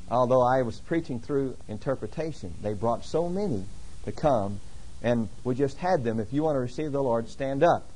Although 0.10 0.42
I 0.42 0.62
was 0.62 0.78
preaching 0.80 1.20
through 1.20 1.56
interpretation, 1.68 2.54
they 2.62 2.74
brought 2.74 3.06
so 3.06 3.30
many 3.30 3.64
to 4.06 4.12
come, 4.12 4.60
and 5.02 5.30
we 5.44 5.56
just 5.56 5.78
had 5.78 6.04
them. 6.04 6.20
If 6.20 6.34
you 6.34 6.44
want 6.44 6.56
to 6.56 6.60
receive 6.60 6.92
the 6.92 7.02
Lord, 7.02 7.30
stand 7.30 7.64
up. 7.64 7.88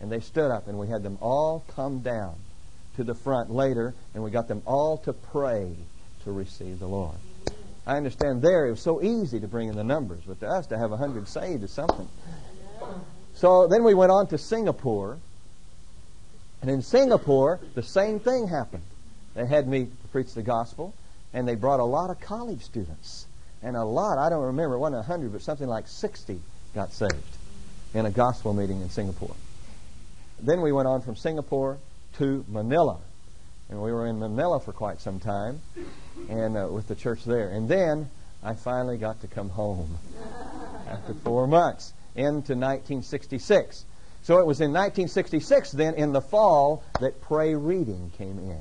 And 0.00 0.10
they 0.10 0.20
stood 0.20 0.50
up, 0.50 0.66
and 0.66 0.78
we 0.78 0.88
had 0.88 1.02
them 1.02 1.18
all 1.20 1.64
come 1.74 2.00
down 2.00 2.34
to 2.96 3.04
the 3.04 3.14
front 3.14 3.50
later, 3.50 3.94
and 4.14 4.24
we 4.24 4.30
got 4.30 4.48
them 4.48 4.62
all 4.66 4.98
to 4.98 5.12
pray 5.12 5.76
to 6.24 6.32
receive 6.32 6.80
the 6.80 6.88
Lord. 6.88 7.16
I 7.86 7.96
understand 7.96 8.42
there 8.42 8.66
it 8.66 8.70
was 8.70 8.80
so 8.80 9.02
easy 9.02 9.40
to 9.40 9.48
bring 9.48 9.68
in 9.68 9.76
the 9.76 9.84
numbers, 9.84 10.20
but 10.26 10.40
to 10.40 10.48
us 10.48 10.66
to 10.68 10.78
have 10.78 10.92
a 10.92 10.96
hundred 10.96 11.28
saved 11.28 11.62
is 11.62 11.70
something. 11.70 12.08
So 13.40 13.66
then 13.66 13.84
we 13.84 13.94
went 13.94 14.12
on 14.12 14.26
to 14.26 14.36
Singapore, 14.36 15.16
and 16.60 16.70
in 16.70 16.82
Singapore 16.82 17.58
the 17.74 17.82
same 17.82 18.20
thing 18.20 18.46
happened. 18.48 18.82
They 19.34 19.46
had 19.46 19.66
me 19.66 19.88
preach 20.12 20.34
the 20.34 20.42
gospel, 20.42 20.92
and 21.32 21.48
they 21.48 21.54
brought 21.54 21.80
a 21.80 21.84
lot 21.84 22.10
of 22.10 22.20
college 22.20 22.60
students, 22.60 23.24
and 23.62 23.76
a 23.76 23.84
lot. 23.84 24.18
I 24.18 24.28
don't 24.28 24.42
remember, 24.42 24.74
it 24.74 24.80
wasn't 24.80 25.06
hundred, 25.06 25.32
but 25.32 25.40
something 25.40 25.66
like 25.66 25.88
sixty 25.88 26.38
got 26.74 26.92
saved 26.92 27.14
in 27.94 28.04
a 28.04 28.10
gospel 28.10 28.52
meeting 28.52 28.82
in 28.82 28.90
Singapore. 28.90 29.34
Then 30.38 30.60
we 30.60 30.70
went 30.70 30.86
on 30.86 31.00
from 31.00 31.16
Singapore 31.16 31.78
to 32.18 32.44
Manila. 32.46 32.98
And 33.70 33.80
we 33.80 33.90
were 33.90 34.06
in 34.06 34.18
Manila 34.18 34.60
for 34.60 34.72
quite 34.72 35.00
some 35.00 35.18
time 35.18 35.60
and 36.28 36.58
uh, 36.58 36.66
with 36.70 36.88
the 36.88 36.96
church 36.96 37.24
there. 37.24 37.48
And 37.48 37.68
then 37.68 38.10
I 38.42 38.54
finally 38.54 38.98
got 38.98 39.20
to 39.20 39.28
come 39.28 39.48
home 39.48 39.96
after 40.88 41.14
four 41.14 41.46
months 41.46 41.92
into 42.14 42.54
1966. 42.54 43.84
So 44.22 44.38
it 44.38 44.46
was 44.46 44.60
in 44.60 44.72
1966 44.72 45.72
then 45.72 45.94
in 45.94 46.12
the 46.12 46.20
fall 46.20 46.82
that 47.00 47.20
pray 47.20 47.54
reading 47.54 48.12
came 48.18 48.38
in. 48.38 48.60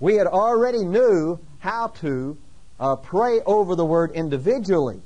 We 0.00 0.14
had 0.14 0.26
already 0.26 0.84
knew 0.84 1.38
how 1.58 1.88
to 2.00 2.36
uh, 2.78 2.96
pray 2.96 3.40
over 3.40 3.74
the 3.74 3.84
word 3.84 4.12
individually, 4.12 5.00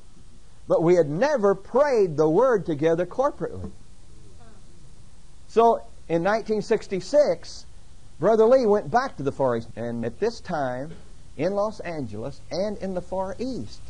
but 0.68 0.83
we 0.83 0.94
had 0.94 1.09
never 1.09 1.55
prayed 1.55 2.16
the 2.16 2.29
word 2.29 2.66
together 2.66 3.07
corporately. 3.07 3.70
So 5.48 5.77
in 6.09 6.25
1966, 6.25 7.66
Brother 8.18 8.46
Lee 8.46 8.66
went 8.66 8.90
back 8.90 9.16
to 9.16 9.22
the 9.22 9.33
Far 9.33 9.57
East. 9.57 9.68
And 9.77 10.05
at 10.05 10.20
this 10.20 10.40
time, 10.40 10.92
in 11.37 11.55
Los 11.55 11.81
Angeles 11.81 12.40
and 12.51 12.77
in 12.79 12.94
the 12.94 13.01
Far 13.01 13.37
East, 13.38 13.81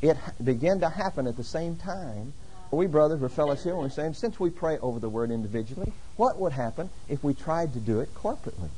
it 0.00 0.16
began 0.42 0.80
to 0.80 0.88
happen 0.88 1.26
at 1.26 1.36
the 1.36 1.44
same 1.44 1.76
time. 1.76 2.32
We 2.72 2.86
brothers 2.86 3.20
were 3.20 3.28
here, 3.28 3.72
and 3.72 3.78
we 3.80 3.84
were 3.84 3.90
saying, 3.90 4.14
since 4.14 4.40
we 4.40 4.48
pray 4.48 4.78
over 4.78 4.98
the 4.98 5.08
word 5.08 5.30
individually, 5.30 5.92
what 6.16 6.38
would 6.38 6.52
happen 6.52 6.88
if 7.06 7.22
we 7.22 7.34
tried 7.34 7.74
to 7.74 7.78
do 7.78 8.00
it 8.00 8.14
corporately? 8.14 8.70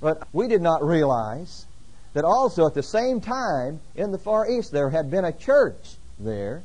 But 0.00 0.26
we 0.32 0.48
did 0.48 0.60
not 0.60 0.84
realize 0.84 1.64
that 2.14 2.24
also 2.24 2.66
at 2.66 2.74
the 2.74 2.82
same 2.82 3.20
time 3.20 3.80
in 3.94 4.10
the 4.10 4.18
Far 4.18 4.50
East 4.50 4.72
there 4.72 4.90
had 4.90 5.08
been 5.08 5.24
a 5.24 5.32
church 5.32 5.96
there 6.18 6.64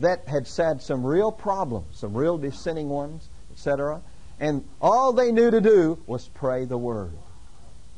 that 0.00 0.26
had 0.26 0.48
had 0.56 0.82
some 0.82 1.06
real 1.06 1.30
problems, 1.30 1.98
some 2.00 2.16
real 2.16 2.36
dissenting 2.36 2.88
ones, 2.88 3.28
etc. 3.52 4.00
And 4.40 4.64
all 4.80 5.12
they 5.12 5.30
knew 5.30 5.52
to 5.52 5.60
do 5.60 5.98
was 6.08 6.26
pray 6.26 6.64
the 6.64 6.78
Word. 6.78 7.12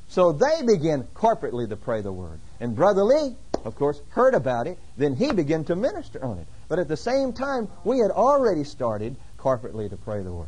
So 0.09 0.33
they 0.33 0.61
began 0.67 1.05
corporately 1.15 1.67
to 1.71 1.77
pray 1.77 2.03
the 2.03 2.13
Word. 2.13 2.39
And 2.61 2.77
Brother 2.77 3.03
Lee, 3.03 3.37
of 3.65 3.77
course, 3.77 3.99
heard 4.11 4.35
about 4.35 4.67
it. 4.67 4.79
Then 4.99 5.17
he 5.17 5.33
began 5.33 5.65
to 5.65 5.77
minister 5.77 6.23
on 6.23 6.39
it. 6.39 6.47
But 6.71 6.79
at 6.79 6.87
the 6.87 6.97
same 6.97 7.33
time, 7.33 7.67
we 7.83 7.99
had 7.99 8.13
already 8.13 8.63
started 8.63 9.17
corporately 9.37 9.91
to 9.91 9.97
pray 9.97 10.23
the 10.23 10.33
Word. 10.33 10.47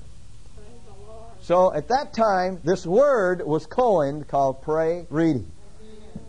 So 1.40 1.74
at 1.74 1.88
that 1.88 2.14
time, 2.14 2.60
this 2.62 2.86
word 2.86 3.44
was 3.44 3.66
coined 3.66 4.28
called 4.28 4.62
pray 4.62 5.04
reading. 5.10 5.50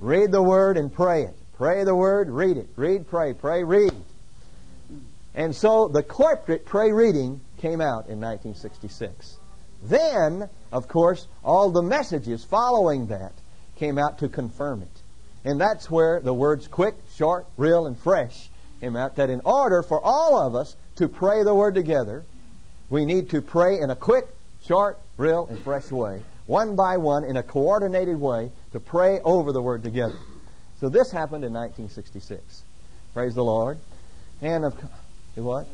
Read 0.01 0.31
the 0.31 0.41
Word 0.41 0.77
and 0.77 0.91
pray 0.91 1.25
it. 1.25 1.35
Pray 1.57 1.83
the 1.83 1.93
Word, 1.93 2.31
read 2.31 2.57
it. 2.57 2.69
Read, 2.75 3.07
pray, 3.07 3.33
pray, 3.33 3.63
read. 3.63 3.93
And 5.35 5.55
so 5.55 5.87
the 5.87 6.01
corporate 6.01 6.65
pray 6.65 6.91
reading 6.91 7.39
came 7.59 7.79
out 7.79 8.09
in 8.09 8.19
1966. 8.19 9.37
Then, 9.83 10.49
of 10.71 10.87
course, 10.87 11.27
all 11.43 11.69
the 11.69 11.83
messages 11.83 12.43
following 12.43 13.07
that 13.07 13.33
came 13.75 13.99
out 13.99 14.17
to 14.19 14.27
confirm 14.27 14.81
it. 14.81 15.01
And 15.45 15.61
that's 15.61 15.91
where 15.91 16.19
the 16.19 16.33
words 16.33 16.67
quick, 16.67 16.95
short, 17.13 17.45
real, 17.57 17.85
and 17.85 17.95
fresh 17.95 18.49
out. 18.95 19.15
That 19.15 19.29
in 19.29 19.41
order 19.45 19.83
for 19.83 19.99
all 20.01 20.37
of 20.39 20.55
us 20.55 20.75
to 20.95 21.07
pray 21.07 21.43
the 21.43 21.55
word 21.55 21.75
together, 21.75 22.23
we 22.89 23.05
need 23.05 23.29
to 23.31 23.41
pray 23.41 23.79
in 23.79 23.89
a 23.89 23.95
quick, 23.95 24.27
short, 24.65 24.99
real, 25.17 25.47
and 25.49 25.59
fresh 25.59 25.91
way, 25.91 26.21
one 26.45 26.75
by 26.75 26.97
one, 26.97 27.23
in 27.23 27.37
a 27.37 27.43
coordinated 27.43 28.19
way, 28.19 28.51
to 28.71 28.79
pray 28.79 29.19
over 29.21 29.51
the 29.51 29.61
Word 29.61 29.83
together. 29.83 30.17
So 30.79 30.89
this 30.89 31.11
happened 31.11 31.43
in 31.43 31.53
1966. 31.53 32.63
Praise 33.13 33.35
the 33.35 33.43
Lord. 33.43 33.77
And 34.41 34.65
of 34.65 34.75
course 34.75 34.91
what? 35.35 35.67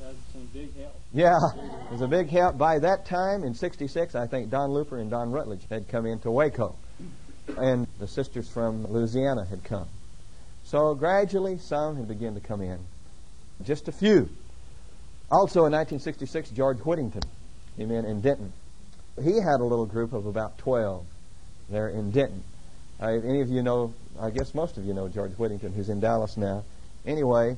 Yeah, 1.11 1.39
it 1.55 1.91
was 1.91 2.01
a 2.01 2.07
big 2.07 2.29
help. 2.29 2.57
By 2.57 2.79
that 2.79 3.05
time, 3.05 3.43
in 3.43 3.53
66, 3.53 4.15
I 4.15 4.27
think 4.27 4.49
Don 4.49 4.71
Looper 4.71 4.97
and 4.97 5.09
Don 5.09 5.31
Rutledge 5.31 5.63
had 5.69 5.87
come 5.89 6.05
into 6.05 6.31
Waco. 6.31 6.75
And 7.57 7.87
the 7.97 8.07
sisters 8.07 8.47
from 8.47 8.85
Louisiana 8.85 9.43
had 9.43 9.63
come. 9.63 9.87
So 10.63 10.93
gradually, 10.93 11.57
some 11.57 11.97
had 11.97 12.07
begun 12.07 12.35
to 12.35 12.39
come 12.39 12.61
in. 12.61 12.79
Just 13.65 13.87
a 13.87 13.91
few. 13.91 14.29
Also 15.31 15.65
in 15.65 15.73
1966, 15.73 16.49
George 16.51 16.79
Whittington 16.79 17.23
came 17.77 17.91
in 17.91 18.05
in 18.05 18.21
Denton. 18.21 18.51
He 19.21 19.35
had 19.35 19.59
a 19.59 19.63
little 19.63 19.85
group 19.85 20.13
of 20.13 20.25
about 20.25 20.57
12 20.59 21.05
there 21.69 21.89
in 21.89 22.11
Denton. 22.11 22.43
Uh, 23.01 23.07
any 23.07 23.41
of 23.41 23.49
you 23.49 23.61
know, 23.61 23.93
I 24.19 24.29
guess 24.29 24.53
most 24.53 24.77
of 24.77 24.85
you 24.85 24.93
know 24.93 25.07
George 25.07 25.31
Whittington, 25.33 25.73
who's 25.73 25.89
in 25.89 25.99
Dallas 25.99 26.35
now. 26.35 26.63
Anyway, 27.05 27.57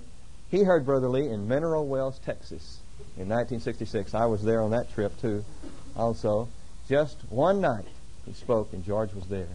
he 0.50 0.64
heard 0.64 0.86
Brother 0.86 1.08
Lee 1.08 1.30
in 1.30 1.48
Mineral 1.48 1.88
Wells, 1.88 2.20
Texas 2.20 2.80
in 3.18 3.30
1966. 3.30 4.14
I 4.14 4.26
was 4.26 4.44
there 4.44 4.62
on 4.62 4.72
that 4.72 4.94
trip 4.94 5.20
too, 5.22 5.44
also. 5.96 6.48
Just 6.90 7.18
one 7.30 7.62
night 7.62 7.86
he 8.26 8.34
spoke, 8.34 8.74
and 8.74 8.84
George 8.86 9.14
was 9.14 9.26
there. 9.28 9.48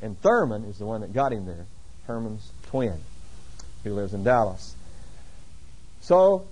And 0.00 0.20
Thurman 0.22 0.64
is 0.64 0.78
the 0.78 0.86
one 0.86 1.02
that 1.02 1.12
got 1.12 1.32
him 1.32 1.44
there, 1.44 1.66
Herman's 2.06 2.50
twin, 2.66 2.98
who 3.84 3.92
lives 3.94 4.14
in 4.14 4.24
Dallas. 4.24 4.74
So 6.08 6.48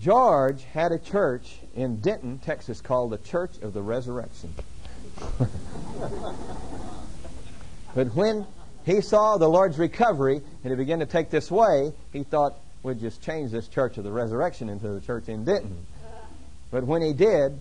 George 0.00 0.62
had 0.62 0.92
a 0.92 1.00
church 1.00 1.58
in 1.74 1.96
Denton, 1.96 2.38
Texas, 2.38 2.80
called 2.80 3.10
the 3.10 3.18
Church 3.18 3.58
of 3.60 3.74
the 3.74 3.82
Resurrection. 3.82 4.54
but 7.96 8.14
when 8.14 8.46
he 8.86 9.00
saw 9.00 9.36
the 9.36 9.48
Lord's 9.48 9.80
recovery 9.80 10.40
and 10.62 10.70
he 10.70 10.76
began 10.76 11.00
to 11.00 11.06
take 11.06 11.28
this 11.28 11.50
way, 11.50 11.92
he 12.12 12.22
thought, 12.22 12.54
we'd 12.84 13.00
just 13.00 13.20
change 13.20 13.50
this 13.50 13.66
Church 13.66 13.98
of 13.98 14.04
the 14.04 14.12
Resurrection 14.12 14.68
into 14.68 14.90
the 14.90 15.00
church 15.00 15.28
in 15.28 15.44
Denton. 15.44 15.84
But 16.70 16.84
when 16.84 17.02
he 17.02 17.12
did, 17.12 17.60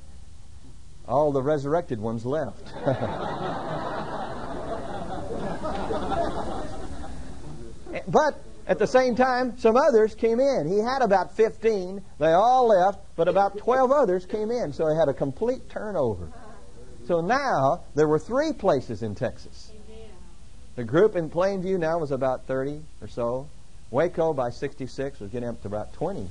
all 1.08 1.32
the 1.32 1.42
resurrected 1.42 2.00
ones 2.00 2.28
left. 2.28 2.62
but 8.08 8.40
at 8.68 8.80
the 8.80 8.88
same 8.88 9.16
time, 9.16 9.58
some 9.58 9.78
others 9.78 10.14
came 10.14 10.42
in. 10.42 10.68
He 10.70 10.80
had 10.80 11.02
about 11.02 11.36
15. 11.36 12.04
They 12.20 12.34
all 12.34 12.68
left, 12.68 13.00
but 13.16 13.30
about 13.30 13.58
12 13.58 13.92
others 13.92 14.26
came 14.26 14.52
in. 14.52 14.74
So 14.74 14.90
he 14.90 14.96
had 14.98 15.08
a 15.08 15.14
complete 15.14 15.70
turnover. 15.70 16.28
So 17.08 17.22
now 17.22 17.84
there 17.96 18.08
were 18.08 18.20
three 18.20 18.52
places 18.52 19.02
in 19.04 19.16
Texas. 19.16 19.72
The 20.76 20.84
group 20.84 21.16
in 21.16 21.30
Plainview 21.30 21.80
now 21.80 21.98
was 21.98 22.12
about 22.12 22.46
30 22.46 22.82
or 23.02 23.08
so. 23.08 23.48
Waco 23.90 24.34
by 24.34 24.50
66 24.50 25.22
was 25.22 25.32
getting 25.32 25.48
up 25.48 25.62
to 25.62 25.68
about 25.68 25.94
20. 25.94 26.28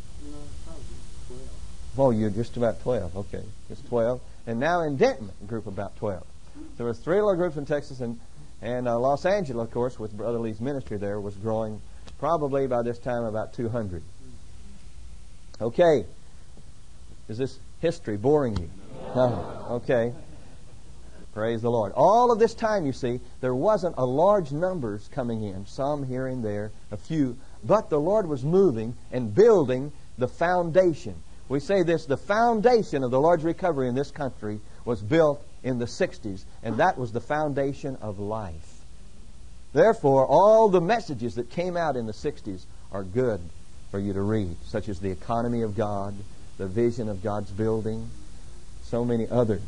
Oh, 1.98 2.10
you're 2.10 2.28
just 2.28 2.58
about 2.58 2.82
12. 2.82 3.16
Okay, 3.16 3.42
just 3.68 3.88
12. 3.88 4.20
And 4.46 4.60
now 4.60 4.82
in 4.82 4.96
Denton, 4.98 5.30
group 5.46 5.66
about 5.66 5.96
12. 5.96 6.22
There 6.76 6.86
was 6.86 6.98
three 6.98 7.16
little 7.16 7.34
groups 7.34 7.56
in 7.56 7.64
Texas, 7.64 8.00
and, 8.00 8.20
and 8.60 8.86
uh, 8.86 8.98
Los 8.98 9.24
Angeles, 9.24 9.66
of 9.66 9.72
course, 9.72 9.98
with 9.98 10.14
Brother 10.14 10.38
Lee's 10.38 10.60
ministry 10.60 10.98
there, 10.98 11.18
was 11.18 11.34
growing 11.36 11.80
probably 12.18 12.66
by 12.66 12.82
this 12.82 12.98
time 12.98 13.24
about 13.24 13.54
200. 13.54 14.02
Okay. 15.60 16.04
Is 17.28 17.38
this 17.38 17.58
history 17.80 18.16
boring 18.16 18.56
you? 18.56 18.70
No. 19.14 19.66
Okay. 19.70 20.12
Praise 21.34 21.60
the 21.60 21.70
Lord. 21.70 21.92
All 21.94 22.32
of 22.32 22.38
this 22.38 22.54
time, 22.54 22.86
you 22.86 22.92
see, 22.92 23.20
there 23.40 23.54
wasn't 23.54 23.96
a 23.98 24.06
large 24.06 24.52
numbers 24.52 25.08
coming 25.12 25.44
in, 25.44 25.66
some 25.66 26.06
here 26.06 26.26
and 26.26 26.42
there, 26.42 26.70
a 26.90 26.96
few, 26.96 27.36
but 27.62 27.90
the 27.90 28.00
Lord 28.00 28.26
was 28.26 28.42
moving 28.42 28.94
and 29.12 29.34
building 29.34 29.92
the 30.16 30.28
foundation. 30.28 31.14
We 31.48 31.60
say 31.60 31.82
this 31.82 32.06
the 32.06 32.16
foundation 32.16 33.04
of 33.04 33.10
the 33.10 33.20
Lord's 33.20 33.44
recovery 33.44 33.88
in 33.88 33.94
this 33.94 34.10
country 34.10 34.60
was 34.84 35.02
built 35.02 35.44
in 35.62 35.78
the 35.78 35.84
60s, 35.84 36.44
and 36.62 36.78
that 36.78 36.96
was 36.96 37.12
the 37.12 37.20
foundation 37.20 37.96
of 38.00 38.18
life. 38.18 38.75
Therefore, 39.76 40.26
all 40.26 40.70
the 40.70 40.80
messages 40.80 41.34
that 41.34 41.50
came 41.50 41.76
out 41.76 41.96
in 41.96 42.06
the 42.06 42.12
60s 42.14 42.62
are 42.92 43.02
good 43.02 43.40
for 43.90 44.00
you 44.00 44.14
to 44.14 44.22
read, 44.22 44.56
such 44.64 44.88
as 44.88 45.00
the 45.00 45.10
economy 45.10 45.60
of 45.60 45.76
God, 45.76 46.14
the 46.56 46.66
vision 46.66 47.10
of 47.10 47.22
God's 47.22 47.50
building, 47.50 48.08
so 48.84 49.04
many 49.04 49.28
other 49.28 49.60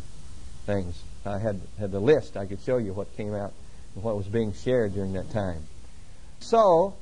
things. 0.65 1.03
I 1.27 1.39
had, 1.39 1.61
had 1.79 1.93
the 1.93 2.01
list. 2.01 2.39
I 2.39 2.47
could 2.47 2.59
show 2.63 2.79
you 2.79 2.95
what 2.95 3.15
came 3.19 3.35
out 3.35 3.53
and 3.95 4.03
what 4.03 4.17
was 4.17 4.27
being 4.27 4.55
shared 4.55 4.95
during 4.95 5.13
that 5.13 5.31
time. 5.31 5.63
So, 6.41 6.95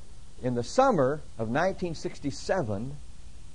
in 0.42 0.57
the 0.57 0.64
summer 0.64 1.21
of 1.38 1.47
1967, 1.47 2.97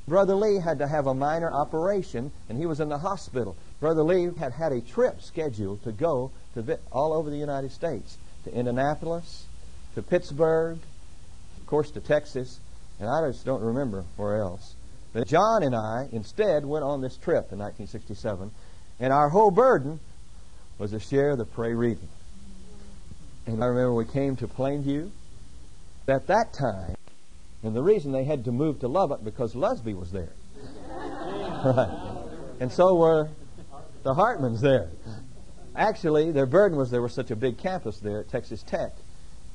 Brother 0.07 0.35
Lee 0.35 0.61
had 0.61 0.79
to 0.79 0.87
have 0.87 1.07
a 1.07 1.13
minor 1.13 1.51
operation, 1.51 2.31
and 2.47 2.57
he 2.57 2.65
was 2.65 2.79
in 2.79 2.87
the 2.87 2.99
hospital. 2.99 3.57
Brother 3.81 4.03
Lee 4.03 4.29
had 4.39 4.53
had 4.53 4.71
a 4.71 4.79
trip 4.79 5.21
scheduled 5.21 5.83
to 5.83 5.91
go 5.91 6.31
to 6.53 6.79
all 6.89 7.11
over 7.11 7.29
the 7.29 7.35
United 7.35 7.73
States 7.73 8.17
to 8.43 8.53
Indianapolis, 8.53 9.45
to 9.95 10.01
Pittsburgh, 10.01 10.77
of 11.59 11.65
course 11.65 11.91
to 11.91 11.99
Texas, 11.99 12.59
and 12.99 13.09
I 13.09 13.27
just 13.27 13.45
don't 13.45 13.61
remember 13.61 14.03
where 14.17 14.37
else. 14.37 14.75
But 15.13 15.27
John 15.27 15.63
and 15.63 15.75
I 15.75 16.07
instead 16.11 16.65
went 16.65 16.83
on 16.83 17.01
this 17.01 17.17
trip 17.17 17.51
in 17.51 17.59
1967, 17.59 18.51
and 18.99 19.11
our 19.11 19.29
whole 19.29 19.51
burden 19.51 19.99
was 20.77 20.91
to 20.91 20.99
share 20.99 21.35
the 21.35 21.45
prayer 21.45 21.75
reading. 21.75 22.07
And 23.45 23.63
I 23.63 23.67
remember 23.67 23.93
we 23.93 24.05
came 24.05 24.35
to 24.37 24.47
Plainview. 24.47 25.09
At 26.07 26.27
that 26.27 26.51
time, 26.53 26.95
and 27.63 27.75
the 27.75 27.81
reason 27.81 28.11
they 28.11 28.23
had 28.23 28.45
to 28.45 28.51
move 28.51 28.79
to 28.79 28.87
Lubbock 28.87 29.23
because 29.23 29.53
Lusby 29.53 29.97
was 29.97 30.11
there. 30.11 30.33
right. 31.63 32.27
And 32.59 32.71
so 32.71 32.95
were 32.95 33.29
the 34.03 34.13
Hartmans 34.13 34.61
there. 34.61 34.89
Actually, 35.75 36.31
their 36.31 36.45
burden 36.45 36.77
was 36.77 36.91
there 36.91 37.01
was 37.01 37.13
such 37.13 37.31
a 37.31 37.35
big 37.35 37.57
campus 37.57 37.99
there 37.99 38.19
at 38.19 38.29
Texas 38.29 38.63
Tech. 38.63 38.91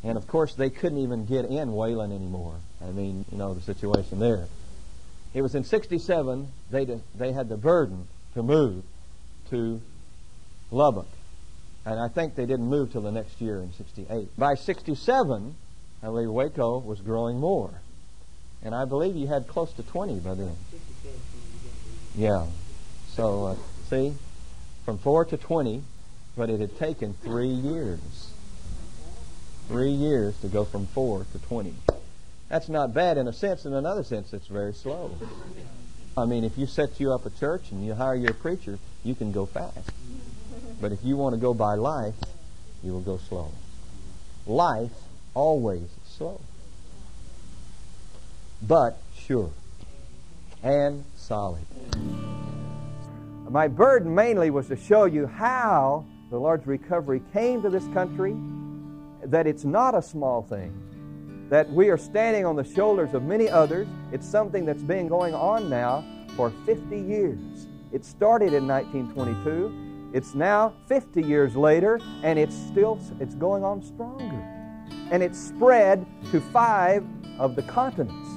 And 0.03 0.17
of 0.17 0.27
course, 0.27 0.55
they 0.55 0.71
couldn't 0.71 0.99
even 0.99 1.27
get 1.27 1.47
in 1.47 1.73
Wayland 1.73 2.13
anymore. 2.13 2.55
I 2.83 2.91
mean, 2.91 3.25
you 3.31 3.39
know, 3.39 3.55
the 3.55 3.61
situation 3.61 4.19
there. 4.19 4.47
It 5.35 5.43
was 5.43 5.55
in 5.55 5.65
67 5.65 6.49
they, 6.71 6.87
they 7.15 7.33
had 7.33 7.49
the 7.49 7.57
burden 7.57 8.07
to 8.35 8.43
move 8.43 8.85
to 9.51 9.81
Lubbock. 10.71 11.09
And 11.85 12.01
I 12.01 12.09
think 12.09 12.35
they 12.35 12.47
didn't 12.47 12.69
move 12.69 12.93
till 12.93 13.03
the 13.03 13.13
next 13.13 13.41
year 13.41 13.61
in 13.61 13.73
68. 13.73 14.37
By 14.39 14.55
67, 14.55 15.55
I 16.03 16.07
believe 16.07 16.31
Waco 16.31 16.79
was 16.79 17.01
growing 17.01 17.39
more. 17.39 17.81
And 18.63 18.75
I 18.75 18.85
believe 18.85 19.15
you 19.15 19.27
had 19.27 19.47
close 19.47 19.73
to 19.75 19.83
20 19.83 20.21
by 20.21 20.35
then. 20.35 20.57
Yeah. 22.17 22.47
So, 23.09 23.45
uh, 23.47 23.57
see, 23.89 24.15
from 24.85 24.99
4 24.99 25.27
to 25.27 25.37
20, 25.37 25.83
but 26.37 26.51
it 26.51 26.61
had 26.61 26.79
taken 26.79 27.15
three 27.15 27.49
years. 27.49 28.33
Three 29.69 29.91
years 29.91 30.39
to 30.43 30.49
go 30.49 30.65
from 30.65 30.87
4 30.87 31.27
to 31.33 31.39
20. 31.39 31.75
That's 32.49 32.69
not 32.69 32.95
bad 32.95 33.19
in 33.19 33.27
a 33.27 33.33
sense. 33.33 33.65
In 33.65 33.73
another 33.73 34.05
sense, 34.05 34.33
it's 34.33 34.47
very 34.47 34.73
slow. 34.73 35.17
I 36.17 36.25
mean, 36.25 36.45
if 36.45 36.57
you 36.57 36.67
set 36.67 37.01
you 37.01 37.13
up 37.13 37.27
a 37.27 37.31
church 37.31 37.73
and 37.73 37.85
you 37.85 37.95
hire 37.95 38.15
your 38.15 38.33
preacher, 38.33 38.79
you 39.03 39.15
can 39.15 39.33
go 39.33 39.47
fast. 39.47 39.91
But 40.81 40.93
if 40.93 41.01
you 41.03 41.17
want 41.17 41.35
to 41.35 41.41
go 41.41 41.53
by 41.53 41.75
life, 41.75 42.15
you 42.83 42.93
will 42.93 43.01
go 43.01 43.17
slow. 43.17 43.51
Life 44.47 44.93
always 45.35 45.89
slow. 46.07 46.41
But 48.63 48.99
sure. 49.17 49.51
And 50.63 51.05
solid. 51.17 51.65
My 53.49 53.69
burden 53.69 54.15
mainly 54.15 54.51
was 54.51 54.69
to 54.69 54.77
show 54.77 55.05
you 55.05 55.27
how 55.27 56.05
the 56.31 56.39
Lord's 56.39 56.67
recovery 56.67 57.23
came 57.33 57.63
to 57.63 57.71
this 57.71 57.87
country, 57.89 58.37
that 59.25 59.47
it's 59.47 59.65
not 59.65 59.95
a 59.95 60.03
small 60.03 60.43
thing, 60.43 61.47
that 61.51 61.71
we 61.71 61.89
are 61.89 61.97
standing 61.97 62.45
on 62.45 62.57
the 62.57 62.65
shoulders 62.65 63.15
of 63.15 63.23
many 63.23 63.49
others. 63.49 63.87
It's 64.13 64.27
something 64.27 64.65
that's 64.65 64.83
been 64.83 65.07
going 65.07 65.35
on 65.35 65.71
now 65.71 66.05
for 66.37 66.51
50 66.65 66.99
years. 66.99 67.69
It 67.93 68.05
started 68.05 68.53
in 68.53 68.67
1922. 68.67 70.11
It's 70.13 70.35
now 70.35 70.75
50 70.87 71.23
years 71.23 71.55
later, 71.55 72.01
and 72.23 72.39
it's 72.39 72.55
still 72.55 72.99
it's 73.21 73.35
going 73.35 73.63
on 73.63 73.83
stronger. 73.83 74.43
And 75.11 75.23
it's 75.23 75.39
spread 75.39 76.05
to 76.33 76.41
five 76.41 77.05
of 77.39 77.55
the 77.55 77.63
continents 77.63 78.29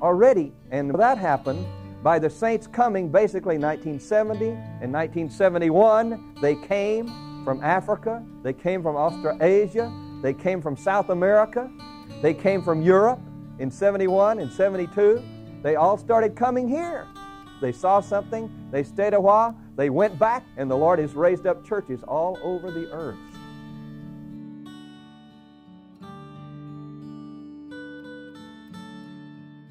already. 0.00 0.52
And 0.70 0.94
that 0.94 1.18
happened 1.18 1.66
by 2.04 2.18
the 2.18 2.28
saints 2.28 2.66
coming 2.66 3.08
basically 3.08 3.56
1970 3.56 4.50
and 4.50 4.92
1971. 4.92 6.34
They 6.42 6.54
came 6.54 7.06
from 7.46 7.62
Africa, 7.62 8.22
they 8.42 8.52
came 8.52 8.82
from 8.82 8.94
Australasia, 8.94 9.90
they 10.22 10.34
came 10.34 10.60
from 10.60 10.76
South 10.76 11.08
America, 11.08 11.70
they 12.20 12.34
came 12.34 12.62
from 12.62 12.82
Europe 12.82 13.20
in 13.58 13.70
71 13.70 14.38
and 14.38 14.52
72. 14.52 15.22
They 15.62 15.76
all 15.76 15.96
started 15.96 16.36
coming 16.36 16.68
here. 16.68 17.06
They 17.62 17.72
saw 17.72 18.00
something, 18.00 18.50
they 18.70 18.82
stayed 18.82 19.14
a 19.14 19.20
while, 19.20 19.58
They 19.76 19.88
went 19.88 20.18
back, 20.18 20.44
and 20.58 20.70
the 20.70 20.76
Lord 20.76 20.98
has 20.98 21.14
raised 21.14 21.46
up 21.46 21.66
churches 21.66 22.02
all 22.02 22.38
over 22.42 22.70
the 22.70 22.92
earth. 22.92 23.16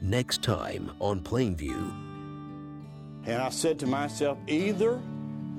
Next 0.02 0.41
time 0.41 0.91
on 1.00 1.22
Plainview. 1.22 2.12
And 3.26 3.42
I 3.42 3.50
said 3.50 3.80
to 3.80 3.88
myself, 3.88 4.38
either 4.48 5.02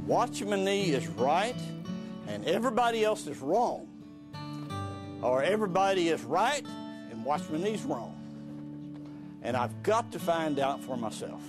Watchman 0.06 0.64
Nee 0.64 0.90
is 0.90 1.06
right 1.08 1.56
and 2.28 2.44
everybody 2.44 3.04
else 3.04 3.26
is 3.26 3.38
wrong, 3.40 3.88
or 5.22 5.42
everybody 5.42 6.08
is 6.08 6.22
right 6.24 6.64
and 7.10 7.24
Watchman 7.24 7.62
Nee's 7.62 7.82
wrong. 7.82 8.10
And 9.42 9.56
I've 9.56 9.82
got 9.82 10.12
to 10.12 10.18
find 10.18 10.58
out 10.58 10.82
for 10.82 10.96
myself. 10.96 11.42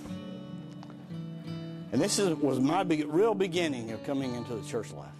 And 1.92 2.00
this 2.00 2.18
is, 2.18 2.34
was 2.36 2.60
my 2.60 2.82
real 2.82 3.34
beginning 3.34 3.90
of 3.92 4.04
coming 4.04 4.34
into 4.34 4.54
the 4.54 4.66
church 4.66 4.92
life. 4.92 5.15